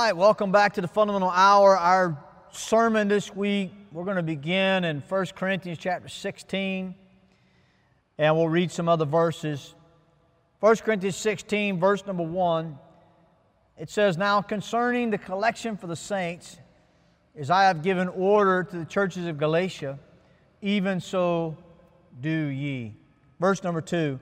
All 0.00 0.06
right, 0.06 0.16
welcome 0.16 0.52
back 0.52 0.74
to 0.74 0.80
the 0.80 0.86
Fundamental 0.86 1.28
Hour. 1.28 1.76
Our 1.76 2.16
sermon 2.52 3.08
this 3.08 3.34
week, 3.34 3.72
we're 3.90 4.04
going 4.04 4.14
to 4.16 4.22
begin 4.22 4.84
in 4.84 5.00
1 5.00 5.26
Corinthians 5.34 5.76
chapter 5.80 6.08
16, 6.08 6.94
and 8.16 8.36
we'll 8.36 8.48
read 8.48 8.70
some 8.70 8.88
other 8.88 9.04
verses. 9.04 9.74
1 10.60 10.76
Corinthians 10.76 11.16
16, 11.16 11.80
verse 11.80 12.06
number 12.06 12.22
1, 12.22 12.78
it 13.76 13.90
says, 13.90 14.16
Now 14.16 14.40
concerning 14.40 15.10
the 15.10 15.18
collection 15.18 15.76
for 15.76 15.88
the 15.88 15.96
saints, 15.96 16.58
as 17.36 17.50
I 17.50 17.64
have 17.64 17.82
given 17.82 18.06
order 18.06 18.62
to 18.62 18.78
the 18.78 18.84
churches 18.84 19.26
of 19.26 19.36
Galatia, 19.36 19.98
even 20.62 21.00
so 21.00 21.56
do 22.20 22.30
ye. 22.30 22.94
Verse 23.40 23.64
number 23.64 23.80
2, 23.80 24.20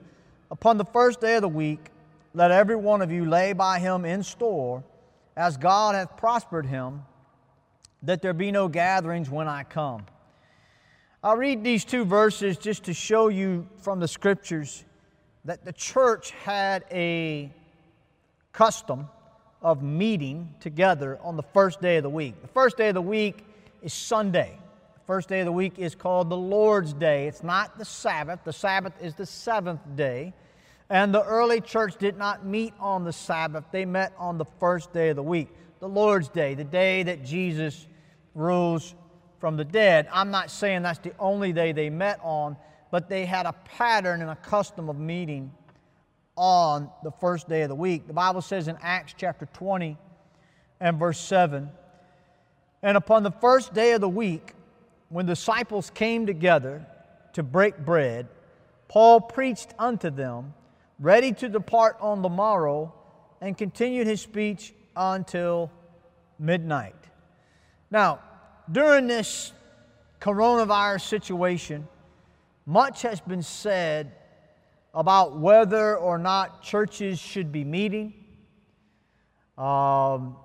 Upon 0.49 0.79
the 0.79 0.85
first 0.85 1.21
day 1.21 1.35
of 1.35 1.43
the 1.43 1.47
week, 1.47 1.91
let 2.33 2.49
every 2.49 2.75
one 2.75 3.03
of 3.03 3.11
you 3.11 3.25
lay 3.25 3.53
by 3.53 3.77
him 3.77 4.05
in 4.05 4.23
store 4.23 4.83
as 5.37 5.55
God 5.55 5.93
hath 5.93 6.17
prospered 6.17 6.65
him, 6.65 7.03
that 8.01 8.21
there 8.21 8.33
be 8.33 8.51
no 8.51 8.67
gatherings 8.67 9.29
when 9.29 9.47
I 9.47 9.63
come. 9.63 10.05
I'll 11.23 11.37
read 11.37 11.63
these 11.63 11.85
two 11.85 12.05
verses 12.05 12.57
just 12.57 12.83
to 12.85 12.93
show 12.93 13.27
you 13.27 13.67
from 13.79 13.99
the 13.99 14.07
scriptures 14.07 14.83
that 15.45 15.63
the 15.63 15.73
church 15.73 16.31
had 16.31 16.85
a 16.91 17.53
custom 18.51 19.07
of 19.61 19.83
meeting 19.83 20.53
together 20.59 21.19
on 21.21 21.37
the 21.37 21.43
first 21.43 21.81
day 21.81 21.97
of 21.97 22.03
the 22.03 22.09
week. 22.09 22.41
The 22.41 22.47
first 22.47 22.75
day 22.75 22.89
of 22.89 22.95
the 22.95 23.01
week 23.01 23.45
is 23.83 23.93
Sunday. 23.93 24.57
The 24.95 25.05
first 25.05 25.29
day 25.29 25.41
of 25.41 25.45
the 25.45 25.51
week 25.51 25.77
is 25.77 25.93
called 25.93 26.29
the 26.29 26.37
Lord's 26.37 26.93
Day. 26.93 27.27
It's 27.27 27.43
not 27.43 27.77
the 27.77 27.85
Sabbath, 27.85 28.39
the 28.43 28.53
Sabbath 28.53 28.93
is 29.01 29.13
the 29.13 29.25
seventh 29.25 29.81
day. 29.95 30.33
And 30.89 31.13
the 31.13 31.23
early 31.23 31.59
church 31.59 31.97
did 31.97 32.17
not 32.17 32.45
meet 32.45 32.73
on 32.79 33.03
the 33.03 33.11
Sabbath, 33.11 33.65
they 33.71 33.85
met 33.85 34.13
on 34.17 34.37
the 34.37 34.45
first 34.59 34.93
day 34.93 35.09
of 35.09 35.17
the 35.17 35.23
week, 35.23 35.49
the 35.79 35.89
Lord's 35.89 36.29
Day, 36.29 36.53
the 36.53 36.63
day 36.63 37.03
that 37.03 37.23
Jesus 37.23 37.87
rose 38.33 38.95
from 39.39 39.57
the 39.57 39.65
dead. 39.65 40.07
I'm 40.11 40.31
not 40.31 40.49
saying 40.49 40.83
that's 40.83 40.99
the 40.99 41.13
only 41.19 41.51
day 41.51 41.71
they 41.71 41.89
met 41.89 42.19
on, 42.23 42.55
but 42.89 43.09
they 43.09 43.25
had 43.25 43.45
a 43.45 43.53
pattern 43.53 44.21
and 44.21 44.29
a 44.29 44.35
custom 44.35 44.89
of 44.89 44.97
meeting 44.97 45.51
on 46.37 46.89
the 47.03 47.11
first 47.11 47.49
day 47.49 47.63
of 47.63 47.69
the 47.69 47.75
week. 47.75 48.07
The 48.07 48.13
Bible 48.13 48.41
says 48.41 48.67
in 48.67 48.77
Acts 48.81 49.13
chapter 49.17 49.47
20 49.53 49.97
and 50.79 50.97
verse 50.97 51.19
7 51.19 51.69
And 52.81 52.97
upon 52.97 53.23
the 53.23 53.31
first 53.31 53.73
day 53.73 53.91
of 53.93 54.01
the 54.01 54.09
week, 54.09 54.53
when 55.09 55.25
the 55.25 55.33
disciples 55.33 55.89
came 55.89 56.25
together 56.25 56.85
to 57.33 57.43
break 57.43 57.77
bread, 57.77 58.27
Paul 58.87 59.19
preached 59.19 59.73
unto 59.77 60.09
them 60.09 60.53
ready 60.99 61.31
to 61.31 61.49
depart 61.49 61.97
on 61.99 62.21
the 62.21 62.29
morrow, 62.29 62.93
and 63.41 63.57
continued 63.57 64.07
his 64.07 64.21
speech 64.21 64.73
until 64.95 65.71
midnight. 66.39 66.95
Now, 67.91 68.19
during 68.71 69.07
this 69.07 69.53
coronavirus 70.19 71.01
situation, 71.01 71.87
much 72.65 73.03
has 73.03 73.21
been 73.21 73.43
said 73.43 74.11
about 74.93 75.37
whether 75.39 75.95
or 75.97 76.17
not 76.17 76.63
churches 76.63 77.19
should 77.19 77.51
be 77.51 77.63
meeting. 77.63 78.13
Um, 79.57 80.35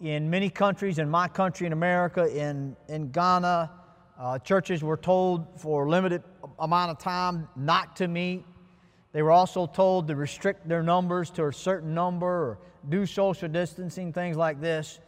in 0.00 0.28
many 0.28 0.50
countries, 0.50 0.98
in 0.98 1.08
my 1.08 1.28
country, 1.28 1.66
in 1.66 1.72
America, 1.72 2.26
in, 2.34 2.76
in 2.88 3.10
Ghana, 3.12 3.70
uh, 4.18 4.38
churches 4.38 4.82
were 4.82 4.96
told 4.96 5.60
for 5.60 5.86
a 5.86 5.90
limited 5.90 6.22
amount 6.58 6.90
of 6.90 6.98
time 6.98 7.48
not 7.54 7.94
to 7.96 8.08
meet. 8.08 8.44
They 9.12 9.22
were 9.22 9.30
also 9.30 9.66
told 9.66 10.08
to 10.08 10.16
restrict 10.16 10.66
their 10.66 10.82
numbers 10.82 11.30
to 11.30 11.46
a 11.46 11.52
certain 11.52 11.94
number 11.94 12.26
or 12.26 12.58
do 12.88 13.06
social 13.06 13.48
distancing, 13.48 14.12
things 14.12 14.36
like 14.36 14.60
this. 14.60 15.00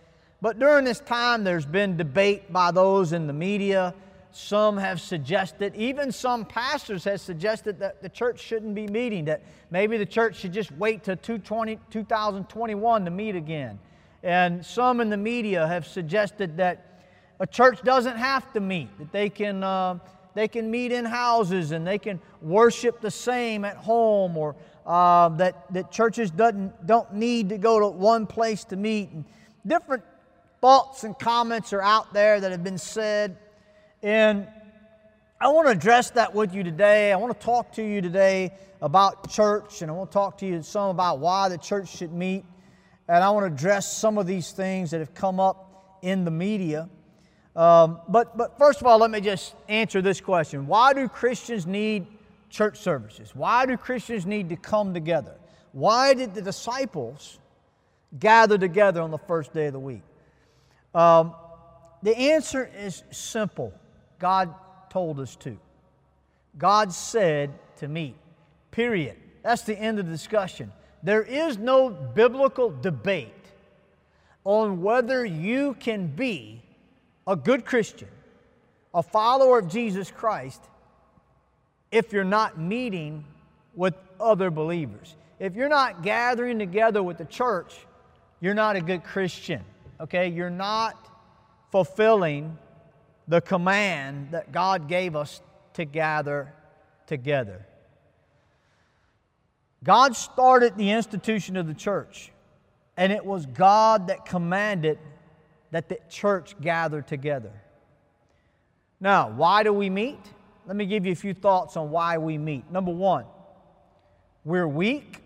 But 0.42 0.58
during 0.58 0.84
this 0.84 1.00
time, 1.00 1.42
there's 1.42 1.64
been 1.64 1.96
debate 1.96 2.52
by 2.52 2.70
those 2.70 3.14
in 3.14 3.26
the 3.26 3.32
media. 3.32 3.94
Some 4.30 4.76
have 4.76 5.00
suggested, 5.00 5.74
even 5.74 6.12
some 6.12 6.44
pastors 6.44 7.04
have 7.04 7.20
suggested 7.20 7.78
that 7.78 8.02
the 8.02 8.08
church 8.08 8.40
shouldn't 8.40 8.74
be 8.74 8.86
meeting, 8.88 9.24
that 9.26 9.42
maybe 9.70 9.96
the 9.96 10.04
church 10.04 10.36
should 10.36 10.52
just 10.52 10.70
wait 10.72 11.04
till 11.04 11.16
2021 11.16 13.04
to 13.04 13.10
meet 13.10 13.36
again. 13.36 13.78
And 14.22 14.64
some 14.66 15.00
in 15.00 15.08
the 15.08 15.16
media 15.16 15.66
have 15.66 15.86
suggested 15.86 16.56
that 16.58 17.00
a 17.40 17.46
church 17.46 17.82
doesn't 17.82 18.16
have 18.16 18.52
to 18.52 18.60
meet, 18.60 18.96
that 18.98 19.12
they 19.12 19.30
can. 19.30 19.64
Uh, 19.64 19.98
they 20.34 20.48
can 20.48 20.70
meet 20.70 20.92
in 20.92 21.04
houses 21.04 21.70
and 21.70 21.86
they 21.86 21.98
can 21.98 22.20
worship 22.42 23.00
the 23.00 23.10
same 23.10 23.64
at 23.64 23.76
home 23.76 24.36
or 24.36 24.56
uh, 24.86 25.30
that, 25.30 25.72
that 25.72 25.90
churches 25.90 26.30
doesn't, 26.30 26.86
don't 26.86 27.14
need 27.14 27.48
to 27.48 27.58
go 27.58 27.80
to 27.80 27.88
one 27.88 28.26
place 28.26 28.64
to 28.64 28.76
meet. 28.76 29.10
And 29.10 29.24
different 29.66 30.02
thoughts 30.60 31.04
and 31.04 31.18
comments 31.18 31.72
are 31.72 31.82
out 31.82 32.12
there 32.12 32.40
that 32.40 32.50
have 32.50 32.64
been 32.64 32.78
said. 32.78 33.38
And 34.02 34.46
I 35.40 35.48
want 35.48 35.66
to 35.68 35.72
address 35.72 36.10
that 36.10 36.34
with 36.34 36.54
you 36.54 36.62
today. 36.62 37.12
I 37.12 37.16
want 37.16 37.38
to 37.38 37.44
talk 37.44 37.72
to 37.74 37.82
you 37.82 38.00
today 38.00 38.52
about 38.82 39.30
church 39.30 39.82
and 39.82 39.90
I 39.90 39.94
want 39.94 40.10
to 40.10 40.14
talk 40.14 40.38
to 40.38 40.46
you 40.46 40.62
some 40.62 40.90
about 40.90 41.18
why 41.18 41.48
the 41.48 41.58
church 41.58 41.96
should 41.96 42.12
meet. 42.12 42.44
And 43.08 43.22
I 43.22 43.30
want 43.30 43.46
to 43.46 43.54
address 43.54 43.96
some 43.96 44.18
of 44.18 44.26
these 44.26 44.52
things 44.52 44.90
that 44.90 45.00
have 45.00 45.14
come 45.14 45.38
up 45.38 45.98
in 46.02 46.24
the 46.24 46.30
media. 46.30 46.88
Um, 47.56 48.00
but, 48.08 48.36
but 48.36 48.58
first 48.58 48.80
of 48.80 48.86
all, 48.86 48.98
let 48.98 49.10
me 49.10 49.20
just 49.20 49.54
answer 49.68 50.02
this 50.02 50.20
question 50.20 50.66
Why 50.66 50.92
do 50.92 51.08
Christians 51.08 51.66
need 51.66 52.06
church 52.50 52.78
services? 52.78 53.34
Why 53.34 53.66
do 53.66 53.76
Christians 53.76 54.26
need 54.26 54.48
to 54.48 54.56
come 54.56 54.94
together? 54.94 55.34
Why 55.72 56.14
did 56.14 56.34
the 56.34 56.42
disciples 56.42 57.38
gather 58.18 58.58
together 58.58 59.00
on 59.02 59.10
the 59.10 59.18
first 59.18 59.52
day 59.52 59.66
of 59.66 59.72
the 59.72 59.80
week? 59.80 60.02
Um, 60.94 61.34
the 62.02 62.16
answer 62.16 62.70
is 62.76 63.02
simple 63.10 63.72
God 64.18 64.54
told 64.90 65.18
us 65.18 65.36
to. 65.36 65.58
God 66.56 66.92
said 66.92 67.50
to 67.78 67.88
meet, 67.88 68.14
period. 68.70 69.16
That's 69.42 69.62
the 69.62 69.76
end 69.76 69.98
of 69.98 70.06
the 70.06 70.12
discussion. 70.12 70.72
There 71.02 71.22
is 71.22 71.58
no 71.58 71.90
biblical 71.90 72.70
debate 72.70 73.32
on 74.44 74.82
whether 74.82 75.24
you 75.24 75.74
can 75.80 76.06
be 76.06 76.62
a 77.26 77.36
good 77.36 77.64
Christian, 77.64 78.08
a 78.92 79.02
follower 79.02 79.58
of 79.58 79.68
Jesus 79.68 80.10
Christ, 80.10 80.62
if 81.90 82.12
you're 82.12 82.24
not 82.24 82.58
meeting 82.58 83.24
with 83.74 83.94
other 84.20 84.50
believers. 84.50 85.16
If 85.38 85.54
you're 85.54 85.68
not 85.68 86.02
gathering 86.02 86.58
together 86.58 87.02
with 87.02 87.18
the 87.18 87.24
church, 87.24 87.74
you're 88.40 88.54
not 88.54 88.76
a 88.76 88.80
good 88.80 89.04
Christian. 89.04 89.62
Okay? 90.00 90.28
You're 90.28 90.50
not 90.50 90.96
fulfilling 91.70 92.58
the 93.26 93.40
command 93.40 94.28
that 94.32 94.52
God 94.52 94.88
gave 94.88 95.16
us 95.16 95.40
to 95.74 95.84
gather 95.84 96.52
together. 97.06 97.66
God 99.82 100.16
started 100.16 100.76
the 100.76 100.92
institution 100.92 101.56
of 101.56 101.66
the 101.66 101.74
church, 101.74 102.32
and 102.96 103.12
it 103.12 103.24
was 103.24 103.44
God 103.44 104.06
that 104.06 104.24
commanded 104.24 104.98
that 105.74 105.88
the 105.88 105.98
church 106.08 106.54
gather 106.60 107.02
together. 107.02 107.50
Now, 109.00 109.30
why 109.30 109.64
do 109.64 109.72
we 109.72 109.90
meet? 109.90 110.20
Let 110.68 110.76
me 110.76 110.86
give 110.86 111.04
you 111.04 111.10
a 111.10 111.16
few 111.16 111.34
thoughts 111.34 111.76
on 111.76 111.90
why 111.90 112.16
we 112.16 112.38
meet. 112.38 112.70
Number 112.70 112.92
one, 112.92 113.24
we're 114.44 114.68
weak 114.68 115.20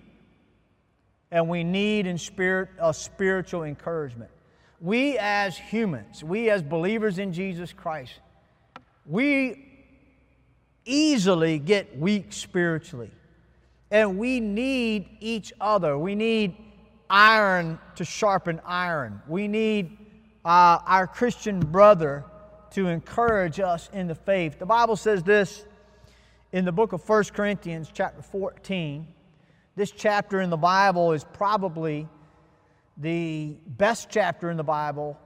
and 1.31 1.50
we 1.50 1.64
need 1.64 2.06
in 2.06 2.16
spirit 2.16 2.70
a 2.81 2.94
spiritual 2.94 3.64
encouragement. 3.64 4.31
We 4.81 5.19
as 5.19 5.58
humans, 5.58 6.25
we 6.25 6.48
as 6.48 6.62
believers 6.62 7.19
in 7.19 7.34
Jesus 7.34 7.75
Christ, 7.75 8.14
we 9.04 9.66
easily 10.87 11.58
get 11.58 11.98
weak 11.98 12.32
spiritually. 12.32 13.10
And 13.91 14.16
we 14.16 14.41
need 14.41 15.10
each 15.20 15.53
other. 15.60 15.98
We 15.98 16.14
need 16.14 16.56
iron 17.10 17.78
to 17.97 18.04
sharpen 18.06 18.62
iron. 18.64 19.20
We 19.28 19.47
need 19.47 19.97
uh, 20.49 20.81
our 20.87 21.06
Christian 21.06 21.61
brother 21.61 22.25
to 22.71 22.89
encourage 22.89 23.61
us 23.61 23.91
in 23.93 24.06
the 24.06 24.15
faith. 24.15 24.59
The 24.59 24.65
Bible 24.65 24.97
says 24.97 25.23
this 25.23 25.67
in 26.53 26.65
the 26.65 26.73
book 26.73 26.95
of 26.95 27.06
1 27.06 27.25
Corinthians, 27.35 27.91
chapter 27.93 28.23
14. 28.23 29.06
This 29.77 29.91
chapter 29.91 30.41
in 30.41 30.49
the 30.49 30.56
Bible 30.56 31.12
is 31.12 31.23
probably 31.23 32.09
the 32.97 33.59
best 33.67 34.09
chapter 34.09 34.50
in 34.50 34.56
the 34.56 34.65
Bible 34.65 35.19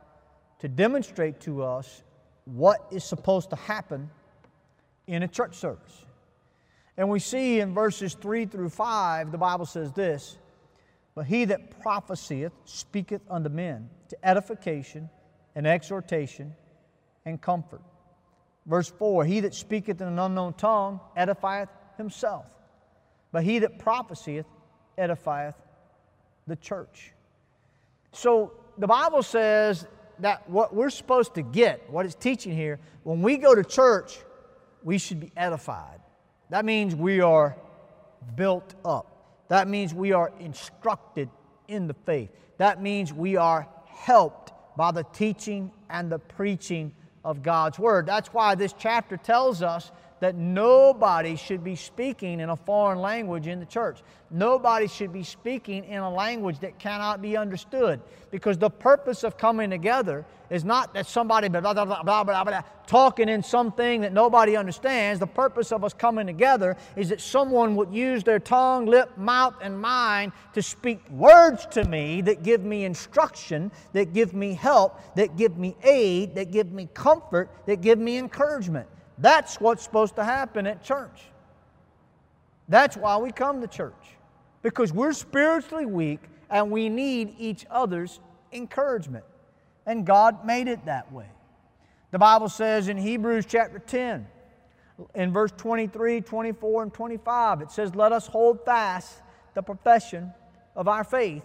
to 0.58 0.66
demonstrate 0.66 1.38
to 1.42 1.62
us 1.62 2.02
what 2.44 2.88
is 2.90 3.04
supposed 3.04 3.50
to 3.50 3.56
happen 3.56 4.10
in 5.06 5.22
a 5.22 5.28
church 5.28 5.54
service. 5.54 6.04
And 6.96 7.08
we 7.08 7.20
see 7.20 7.60
in 7.60 7.72
verses 7.72 8.14
3 8.14 8.46
through 8.46 8.70
5, 8.70 9.30
the 9.30 9.38
Bible 9.38 9.66
says 9.66 9.92
this 9.92 10.36
But 11.14 11.26
he 11.26 11.44
that 11.46 11.80
prophesieth 11.80 12.52
speaketh 12.64 13.22
unto 13.28 13.48
men 13.48 13.90
to 14.08 14.16
edification 14.26 15.10
and 15.54 15.66
exhortation 15.66 16.54
and 17.24 17.40
comfort. 17.40 17.82
Verse 18.66 18.88
4 18.88 19.24
He 19.24 19.40
that 19.40 19.54
speaketh 19.54 20.00
in 20.00 20.08
an 20.08 20.18
unknown 20.18 20.54
tongue 20.54 21.00
edifieth 21.16 21.68
himself, 21.96 22.46
but 23.30 23.44
he 23.44 23.58
that 23.58 23.78
prophesieth 23.78 24.46
edifieth 24.96 25.54
the 26.46 26.56
church. 26.56 27.12
So 28.12 28.52
the 28.78 28.86
Bible 28.86 29.22
says 29.22 29.86
that 30.20 30.48
what 30.48 30.74
we're 30.74 30.90
supposed 30.90 31.34
to 31.34 31.42
get, 31.42 31.88
what 31.90 32.06
it's 32.06 32.14
teaching 32.14 32.54
here, 32.54 32.78
when 33.02 33.22
we 33.22 33.36
go 33.36 33.54
to 33.54 33.64
church, 33.64 34.18
we 34.82 34.98
should 34.98 35.20
be 35.20 35.32
edified. 35.36 36.00
That 36.50 36.64
means 36.64 36.94
we 36.94 37.20
are 37.20 37.56
built 38.36 38.74
up. 38.84 39.11
That 39.52 39.68
means 39.68 39.92
we 39.92 40.12
are 40.12 40.32
instructed 40.40 41.28
in 41.68 41.86
the 41.86 41.92
faith. 41.92 42.30
That 42.56 42.80
means 42.80 43.12
we 43.12 43.36
are 43.36 43.68
helped 43.84 44.50
by 44.78 44.92
the 44.92 45.04
teaching 45.12 45.70
and 45.90 46.10
the 46.10 46.20
preaching 46.20 46.90
of 47.22 47.42
God's 47.42 47.78
Word. 47.78 48.06
That's 48.06 48.28
why 48.28 48.54
this 48.54 48.72
chapter 48.72 49.18
tells 49.18 49.60
us 49.60 49.92
that 50.22 50.36
nobody 50.36 51.34
should 51.34 51.64
be 51.64 51.74
speaking 51.74 52.38
in 52.38 52.48
a 52.48 52.54
foreign 52.54 53.00
language 53.00 53.48
in 53.48 53.58
the 53.58 53.66
church. 53.66 54.04
Nobody 54.30 54.86
should 54.86 55.12
be 55.12 55.24
speaking 55.24 55.84
in 55.84 55.98
a 55.98 56.08
language 56.08 56.60
that 56.60 56.78
cannot 56.78 57.20
be 57.20 57.36
understood. 57.36 58.00
Because 58.30 58.56
the 58.56 58.70
purpose 58.70 59.24
of 59.24 59.36
coming 59.36 59.68
together 59.68 60.24
is 60.48 60.64
not 60.64 60.94
that 60.94 61.08
somebody 61.08 61.48
blah, 61.48 61.60
blah, 61.60 61.74
blah, 61.74 62.04
blah, 62.04 62.22
blah, 62.22 62.44
blah, 62.44 62.62
talking 62.86 63.28
in 63.28 63.42
something 63.42 64.02
that 64.02 64.12
nobody 64.12 64.56
understands. 64.56 65.18
The 65.18 65.26
purpose 65.26 65.72
of 65.72 65.82
us 65.82 65.92
coming 65.92 66.28
together 66.28 66.76
is 66.94 67.08
that 67.08 67.20
someone 67.20 67.74
would 67.74 67.92
use 67.92 68.22
their 68.22 68.38
tongue, 68.38 68.86
lip, 68.86 69.10
mouth, 69.18 69.56
and 69.60 69.76
mind 69.76 70.30
to 70.54 70.62
speak 70.62 71.00
words 71.10 71.66
to 71.72 71.84
me 71.84 72.20
that 72.20 72.44
give 72.44 72.62
me 72.62 72.84
instruction, 72.84 73.72
that 73.92 74.12
give 74.12 74.34
me 74.34 74.54
help, 74.54 75.00
that 75.16 75.36
give 75.36 75.58
me 75.58 75.74
aid, 75.82 76.36
that 76.36 76.52
give 76.52 76.70
me 76.70 76.88
comfort, 76.94 77.50
that 77.66 77.80
give 77.80 77.98
me 77.98 78.18
encouragement. 78.18 78.86
That's 79.22 79.60
what's 79.60 79.84
supposed 79.84 80.16
to 80.16 80.24
happen 80.24 80.66
at 80.66 80.82
church. 80.82 81.22
That's 82.68 82.96
why 82.96 83.16
we 83.18 83.30
come 83.30 83.60
to 83.60 83.68
church, 83.68 84.16
because 84.62 84.92
we're 84.92 85.12
spiritually 85.12 85.86
weak 85.86 86.20
and 86.50 86.72
we 86.72 86.88
need 86.88 87.36
each 87.38 87.64
other's 87.70 88.18
encouragement. 88.52 89.24
And 89.86 90.04
God 90.04 90.44
made 90.44 90.66
it 90.66 90.84
that 90.86 91.12
way. 91.12 91.28
The 92.10 92.18
Bible 92.18 92.48
says 92.48 92.88
in 92.88 92.96
Hebrews 92.96 93.46
chapter 93.48 93.78
10, 93.78 94.26
in 95.14 95.32
verse 95.32 95.52
23, 95.56 96.20
24, 96.20 96.82
and 96.82 96.92
25, 96.92 97.60
it 97.60 97.70
says, 97.70 97.94
Let 97.94 98.10
us 98.10 98.26
hold 98.26 98.64
fast 98.64 99.22
the 99.54 99.62
profession 99.62 100.32
of 100.74 100.88
our 100.88 101.04
faith 101.04 101.44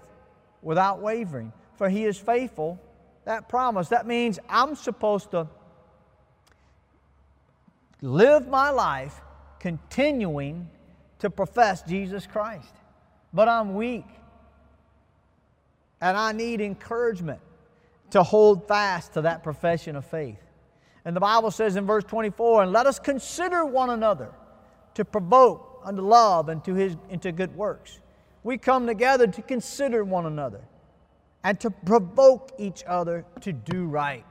without 0.64 1.00
wavering, 1.00 1.54
for 1.76 1.90
he 1.90 2.06
is 2.06 2.18
faithful. 2.18 2.82
That 3.26 3.50
promise. 3.50 3.90
That 3.90 4.08
means 4.08 4.40
I'm 4.50 4.76
supposed 4.76 5.32
to 5.32 5.48
live 8.02 8.48
my 8.48 8.70
life 8.70 9.22
continuing 9.60 10.70
to 11.20 11.30
profess 11.30 11.82
Jesus 11.82 12.28
Christ. 12.28 12.74
But 13.34 13.50
I'm 13.50 13.74
weak. 13.74 14.06
And 16.00 16.16
I 16.16 16.32
need 16.32 16.62
encouragement 16.62 17.40
to 18.12 18.24
hold 18.24 18.68
fast 18.68 19.14
to 19.14 19.22
that 19.22 19.44
profession 19.44 19.96
of 19.96 20.06
faith. 20.06 20.40
And 21.06 21.16
the 21.16 21.20
Bible 21.20 21.52
says 21.52 21.76
in 21.76 21.86
verse 21.86 22.04
24, 22.04 22.64
and 22.64 22.72
let 22.72 22.86
us 22.86 23.00
consider 23.00 23.66
one 23.66 23.90
another 23.90 24.32
to 24.94 25.06
provoke 25.06 25.82
unto 25.84 26.02
love 26.02 26.50
and 26.50 26.64
to 26.66 26.74
his 26.74 26.96
into 27.10 27.32
good 27.32 27.56
works. 27.56 28.00
We 28.44 28.58
come 28.58 28.88
together 28.88 29.28
to 29.28 29.42
consider 29.42 30.04
one 30.04 30.26
another 30.26 30.62
and 31.44 31.60
to 31.62 31.72
provoke 31.72 32.52
each 32.58 32.84
other 32.86 33.26
to 33.42 33.54
do 33.54 33.86
right 33.86 34.26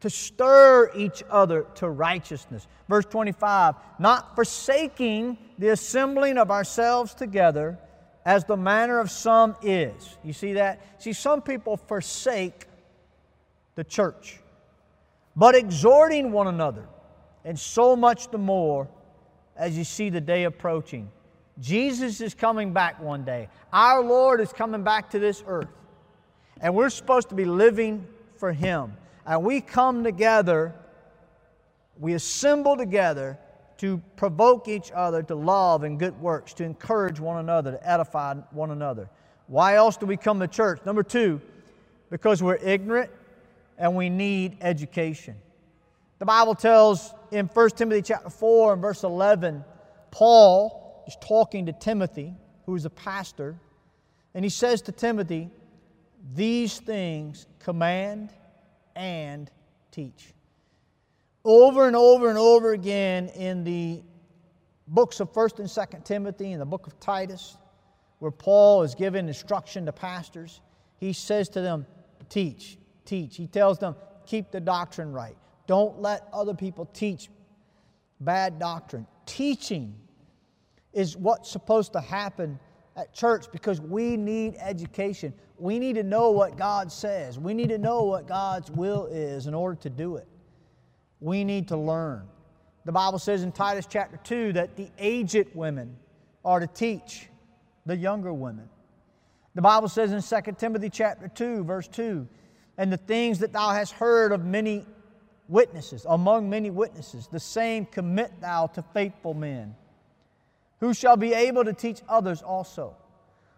to 0.00 0.10
stir 0.10 0.90
each 0.94 1.22
other 1.30 1.66
to 1.76 1.88
righteousness. 1.88 2.66
Verse 2.88 3.04
25, 3.04 3.74
not 3.98 4.34
forsaking 4.34 5.38
the 5.58 5.68
assembling 5.68 6.38
of 6.38 6.50
ourselves 6.50 7.14
together 7.14 7.78
as 8.24 8.44
the 8.44 8.56
manner 8.56 8.98
of 8.98 9.10
some 9.10 9.56
is. 9.62 10.18
You 10.24 10.32
see 10.32 10.54
that? 10.54 10.80
See, 11.02 11.12
some 11.12 11.42
people 11.42 11.76
forsake 11.76 12.66
the 13.74 13.84
church, 13.84 14.40
but 15.36 15.54
exhorting 15.54 16.32
one 16.32 16.48
another, 16.48 16.86
and 17.44 17.58
so 17.58 17.94
much 17.94 18.30
the 18.30 18.38
more 18.38 18.88
as 19.56 19.76
you 19.76 19.84
see 19.84 20.10
the 20.10 20.20
day 20.20 20.44
approaching. 20.44 21.10
Jesus 21.58 22.22
is 22.22 22.34
coming 22.34 22.72
back 22.72 23.00
one 23.00 23.24
day. 23.24 23.48
Our 23.72 24.02
Lord 24.02 24.40
is 24.40 24.52
coming 24.52 24.82
back 24.82 25.10
to 25.10 25.18
this 25.18 25.42
earth, 25.46 25.68
and 26.60 26.74
we're 26.74 26.90
supposed 26.90 27.28
to 27.28 27.34
be 27.34 27.44
living 27.44 28.06
for 28.36 28.52
Him 28.52 28.96
and 29.30 29.44
we 29.44 29.60
come 29.60 30.02
together, 30.02 30.74
we 32.00 32.14
assemble 32.14 32.76
together 32.76 33.38
to 33.78 34.02
provoke 34.16 34.66
each 34.66 34.90
other 34.90 35.22
to 35.22 35.36
love 35.36 35.84
and 35.84 36.00
good 36.00 36.20
works, 36.20 36.52
to 36.54 36.64
encourage 36.64 37.20
one 37.20 37.38
another, 37.38 37.70
to 37.70 37.88
edify 37.88 38.34
one 38.50 38.72
another. 38.72 39.08
Why 39.46 39.76
else 39.76 39.96
do 39.96 40.04
we 40.04 40.16
come 40.16 40.40
to 40.40 40.48
church? 40.48 40.80
Number 40.84 41.04
two, 41.04 41.40
because 42.10 42.42
we're 42.42 42.56
ignorant 42.56 43.08
and 43.78 43.94
we 43.94 44.10
need 44.10 44.56
education. 44.62 45.36
The 46.18 46.26
Bible 46.26 46.56
tells 46.56 47.14
in 47.30 47.46
1 47.46 47.70
Timothy 47.70 48.02
chapter 48.02 48.30
4 48.30 48.72
and 48.72 48.82
verse 48.82 49.04
11, 49.04 49.64
Paul 50.10 51.04
is 51.06 51.16
talking 51.20 51.66
to 51.66 51.72
Timothy, 51.72 52.34
who 52.66 52.74
is 52.74 52.84
a 52.84 52.90
pastor, 52.90 53.54
and 54.34 54.44
he 54.44 54.48
says 54.48 54.82
to 54.82 54.92
Timothy, 54.92 55.50
These 56.34 56.80
things 56.80 57.46
command 57.60 58.30
and 59.00 59.50
teach. 59.90 60.34
Over 61.42 61.86
and 61.86 61.96
over 61.96 62.28
and 62.28 62.36
over 62.36 62.74
again 62.74 63.28
in 63.28 63.64
the 63.64 64.02
books 64.86 65.20
of 65.20 65.32
1st 65.32 65.60
and 65.60 65.68
2nd 65.68 66.04
Timothy 66.04 66.52
and 66.52 66.60
the 66.60 66.66
book 66.66 66.86
of 66.86 67.00
Titus, 67.00 67.56
where 68.18 68.30
Paul 68.30 68.82
is 68.82 68.94
giving 68.94 69.26
instruction 69.26 69.86
to 69.86 69.92
pastors, 69.92 70.60
he 70.98 71.14
says 71.14 71.48
to 71.50 71.62
them, 71.62 71.86
Teach, 72.28 72.76
teach. 73.06 73.36
He 73.36 73.46
tells 73.46 73.78
them, 73.78 73.96
Keep 74.26 74.50
the 74.50 74.60
doctrine 74.60 75.12
right. 75.12 75.36
Don't 75.66 75.98
let 76.02 76.28
other 76.30 76.52
people 76.52 76.84
teach 76.92 77.30
bad 78.20 78.58
doctrine. 78.58 79.06
Teaching 79.24 79.94
is 80.92 81.16
what's 81.16 81.50
supposed 81.50 81.94
to 81.94 82.00
happen 82.00 82.60
at 83.00 83.14
church 83.14 83.46
because 83.50 83.80
we 83.80 84.16
need 84.16 84.56
education. 84.60 85.32
We 85.58 85.78
need 85.78 85.94
to 85.94 86.02
know 86.02 86.30
what 86.30 86.56
God 86.56 86.92
says. 86.92 87.38
We 87.38 87.54
need 87.54 87.70
to 87.70 87.78
know 87.78 88.04
what 88.04 88.28
God's 88.28 88.70
will 88.70 89.06
is 89.06 89.46
in 89.46 89.54
order 89.54 89.76
to 89.82 89.90
do 89.90 90.16
it. 90.16 90.28
We 91.20 91.44
need 91.44 91.68
to 91.68 91.76
learn. 91.76 92.22
The 92.84 92.92
Bible 92.92 93.18
says 93.18 93.42
in 93.42 93.52
Titus 93.52 93.86
chapter 93.88 94.18
2 94.22 94.54
that 94.54 94.76
the 94.76 94.88
aged 94.98 95.48
women 95.54 95.96
are 96.44 96.60
to 96.60 96.66
teach 96.66 97.28
the 97.86 97.96
younger 97.96 98.32
women. 98.32 98.68
The 99.54 99.62
Bible 99.62 99.88
says 99.88 100.12
in 100.12 100.22
2 100.22 100.52
Timothy 100.52 100.88
chapter 100.88 101.28
2 101.28 101.64
verse 101.64 101.88
2, 101.88 102.26
and 102.78 102.92
the 102.92 102.96
things 102.96 103.38
that 103.40 103.52
thou 103.52 103.70
hast 103.70 103.92
heard 103.92 104.32
of 104.32 104.44
many 104.44 104.86
witnesses, 105.48 106.06
among 106.08 106.48
many 106.48 106.70
witnesses, 106.70 107.26
the 107.26 107.40
same 107.40 107.84
commit 107.84 108.30
thou 108.40 108.68
to 108.68 108.82
faithful 108.94 109.34
men 109.34 109.74
who 110.80 110.94
shall 110.94 111.16
be 111.16 111.32
able 111.32 111.64
to 111.64 111.72
teach 111.72 112.00
others 112.08 112.42
also. 112.42 112.96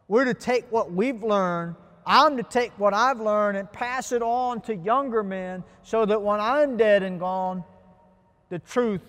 We're 0.08 0.24
to 0.24 0.34
take 0.34 0.70
what 0.70 0.92
we've 0.92 1.22
learned, 1.22 1.76
I'm 2.04 2.36
to 2.36 2.42
take 2.42 2.72
what 2.78 2.92
I've 2.92 3.20
learned 3.20 3.56
and 3.56 3.70
pass 3.72 4.12
it 4.12 4.22
on 4.22 4.60
to 4.62 4.74
younger 4.74 5.22
men 5.22 5.62
so 5.82 6.04
that 6.04 6.20
when 6.20 6.40
I'm 6.40 6.76
dead 6.76 7.02
and 7.02 7.20
gone, 7.20 7.64
the 8.48 8.58
truth 8.58 9.02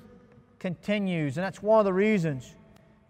continues. 0.59 1.37
And 1.37 1.43
that's 1.43 1.61
one 1.61 1.79
of 1.79 1.85
the 1.85 1.93
reasons 1.93 2.55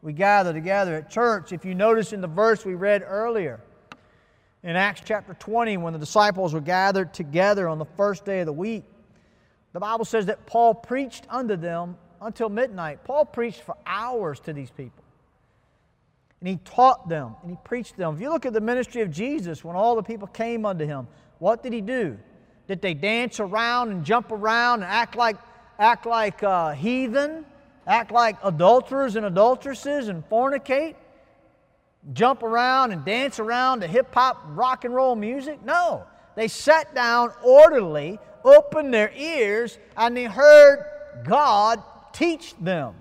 we 0.02 0.14
gather 0.14 0.54
together 0.54 0.96
at 0.96 1.10
church. 1.10 1.52
If 1.52 1.66
you 1.66 1.76
notice 1.76 2.14
in 2.14 2.22
the 2.22 2.28
verse 2.28 2.66
we 2.66 2.76
read 2.76 3.04
earlier, 3.06 3.60
in 4.64 4.78
Acts 4.78 5.02
chapter 5.04 5.34
20, 5.34 5.78
when 5.78 5.92
the 5.92 6.00
disciples 6.00 6.54
were 6.54 6.62
gathered 6.62 7.14
together 7.14 7.68
on 7.68 7.78
the 7.78 7.86
first 7.86 8.24
day 8.24 8.40
of 8.40 8.46
the 8.46 8.54
week, 8.54 8.86
the 9.74 9.80
Bible 9.80 10.06
says 10.06 10.28
that 10.28 10.46
Paul 10.46 10.74
preached 10.74 11.28
unto 11.30 11.58
them 11.58 11.98
until 12.24 12.50
midnight. 12.50 13.04
Paul 13.04 13.26
preached 13.26 13.62
for 13.62 13.76
hours 13.86 14.40
to 14.42 14.54
these 14.54 14.72
people. 14.72 15.04
And 16.40 16.50
he 16.50 16.58
taught 16.66 17.08
them 17.08 17.36
and 17.42 17.52
he 17.52 17.58
preached 17.64 17.96
them. 17.96 18.16
If 18.16 18.22
you 18.22 18.30
look 18.30 18.46
at 18.46 18.54
the 18.54 18.62
ministry 18.62 19.02
of 19.02 19.12
Jesus, 19.12 19.64
when 19.64 19.76
all 19.76 19.96
the 19.96 20.04
people 20.04 20.28
came 20.28 20.66
unto 20.66 20.86
him, 20.86 21.08
what 21.40 21.64
did 21.64 21.74
he 21.74 21.82
do? 21.82 22.18
Did 22.68 22.82
they 22.82 22.94
dance 22.94 23.40
around 23.40 23.92
and 23.92 24.04
jump 24.04 24.32
around 24.32 24.84
and 24.84 24.92
act 24.92 25.16
like, 25.16 25.38
act 25.80 26.06
like 26.06 26.44
uh, 26.44 26.72
heathen? 26.72 27.46
Act 27.86 28.12
like 28.12 28.38
adulterers 28.44 29.16
and 29.16 29.26
adulteresses 29.26 30.08
and 30.08 30.28
fornicate? 30.30 30.96
Jump 32.14 32.44
around 32.44 32.92
and 32.92 33.06
dance 33.06 33.40
around 33.40 33.82
to 33.82 33.88
hip 33.88 34.14
hop, 34.14 34.42
rock 34.50 34.86
and 34.86 34.94
roll 34.94 35.16
music? 35.16 35.64
No. 35.64 36.06
They 36.36 36.48
sat 36.48 36.94
down 36.96 37.32
orderly, 37.44 38.20
opened 38.44 38.94
their 38.94 39.12
ears, 39.16 39.78
and 39.96 40.16
they 40.16 40.26
heard 40.26 40.86
God 41.24 41.82
teach 42.14 42.56
them. 42.58 42.94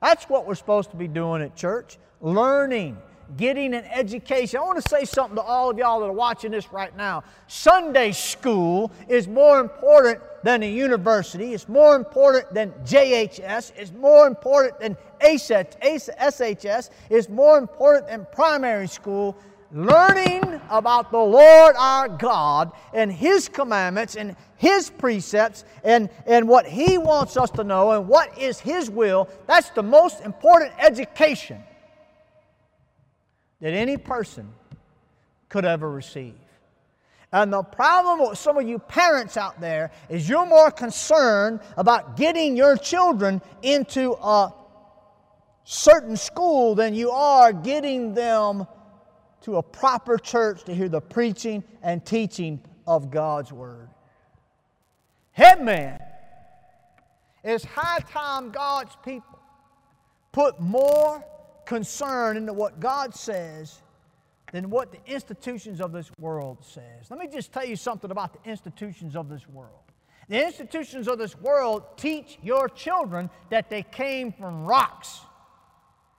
That's 0.00 0.24
what 0.24 0.46
we're 0.46 0.54
supposed 0.54 0.90
to 0.90 0.96
be 0.96 1.08
doing 1.08 1.42
at 1.42 1.54
church 1.56 1.98
learning, 2.20 2.96
getting 3.36 3.74
an 3.74 3.84
education. 3.84 4.58
I 4.58 4.62
want 4.62 4.82
to 4.82 4.88
say 4.88 5.04
something 5.04 5.36
to 5.36 5.42
all 5.42 5.70
of 5.70 5.78
y'all 5.78 6.00
that 6.00 6.06
are 6.06 6.12
watching 6.12 6.50
this 6.50 6.72
right 6.72 6.96
now. 6.96 7.24
Sunday 7.46 8.12
school 8.12 8.90
is 9.08 9.28
more 9.28 9.60
important 9.60 10.20
than 10.42 10.62
a 10.62 10.70
university, 10.70 11.52
it's 11.52 11.68
more 11.68 11.96
important 11.96 12.52
than 12.54 12.70
JHS, 12.84 13.72
it's 13.76 13.92
more 13.92 14.26
important 14.26 14.78
than 14.80 14.96
SHS, 15.20 16.90
it's 17.10 17.28
more 17.28 17.58
important 17.58 18.06
than 18.06 18.26
primary 18.32 18.88
school. 18.88 19.36
Learning 19.70 20.60
about 20.70 21.10
the 21.10 21.18
Lord 21.18 21.74
our 21.76 22.08
God 22.08 22.72
and 22.94 23.12
His 23.12 23.48
commandments 23.48 24.16
and 24.16 24.34
His 24.56 24.90
precepts 24.90 25.64
and, 25.84 26.08
and 26.26 26.48
what 26.48 26.66
He 26.66 26.98
wants 26.98 27.36
us 27.36 27.50
to 27.52 27.64
know 27.64 27.92
and 27.92 28.08
what 28.08 28.38
is 28.38 28.58
His 28.58 28.90
will, 28.90 29.28
that's 29.46 29.70
the 29.70 29.82
most 29.82 30.22
important 30.22 30.72
education 30.78 31.62
that 33.60 33.72
any 33.72 33.96
person 33.96 34.48
could 35.48 35.64
ever 35.64 35.90
receive. 35.90 36.34
And 37.30 37.52
the 37.52 37.62
problem 37.62 38.26
with 38.26 38.38
some 38.38 38.56
of 38.56 38.66
you 38.66 38.78
parents 38.78 39.36
out 39.36 39.60
there 39.60 39.90
is 40.08 40.28
you're 40.28 40.46
more 40.46 40.70
concerned 40.70 41.60
about 41.76 42.16
getting 42.16 42.56
your 42.56 42.76
children 42.76 43.42
into 43.62 44.14
a 44.14 44.54
certain 45.64 46.16
school 46.16 46.74
than 46.74 46.94
you 46.94 47.10
are 47.10 47.52
getting 47.52 48.14
them 48.14 48.66
to 49.48 49.56
a 49.56 49.62
proper 49.62 50.18
church 50.18 50.62
to 50.64 50.74
hear 50.74 50.90
the 50.90 51.00
preaching 51.00 51.64
and 51.82 52.04
teaching 52.04 52.60
of 52.86 53.10
God's 53.10 53.50
Word. 53.50 53.88
Headman, 55.32 55.98
it's 57.42 57.64
high 57.64 58.00
time 58.00 58.50
God's 58.50 58.94
people 59.02 59.38
put 60.32 60.60
more 60.60 61.24
concern 61.64 62.36
into 62.36 62.52
what 62.52 62.78
God 62.78 63.14
says 63.14 63.80
than 64.52 64.68
what 64.68 64.92
the 64.92 64.98
institutions 65.10 65.80
of 65.80 65.92
this 65.92 66.10
world 66.20 66.58
says. 66.60 67.10
Let 67.10 67.18
me 67.18 67.26
just 67.26 67.50
tell 67.50 67.64
you 67.64 67.76
something 67.76 68.10
about 68.10 68.34
the 68.34 68.50
institutions 68.50 69.16
of 69.16 69.30
this 69.30 69.48
world. 69.48 69.80
The 70.28 70.44
institutions 70.44 71.08
of 71.08 71.16
this 71.16 71.34
world 71.38 71.96
teach 71.96 72.38
your 72.42 72.68
children 72.68 73.30
that 73.48 73.70
they 73.70 73.82
came 73.82 74.30
from 74.30 74.66
rocks. 74.66 75.20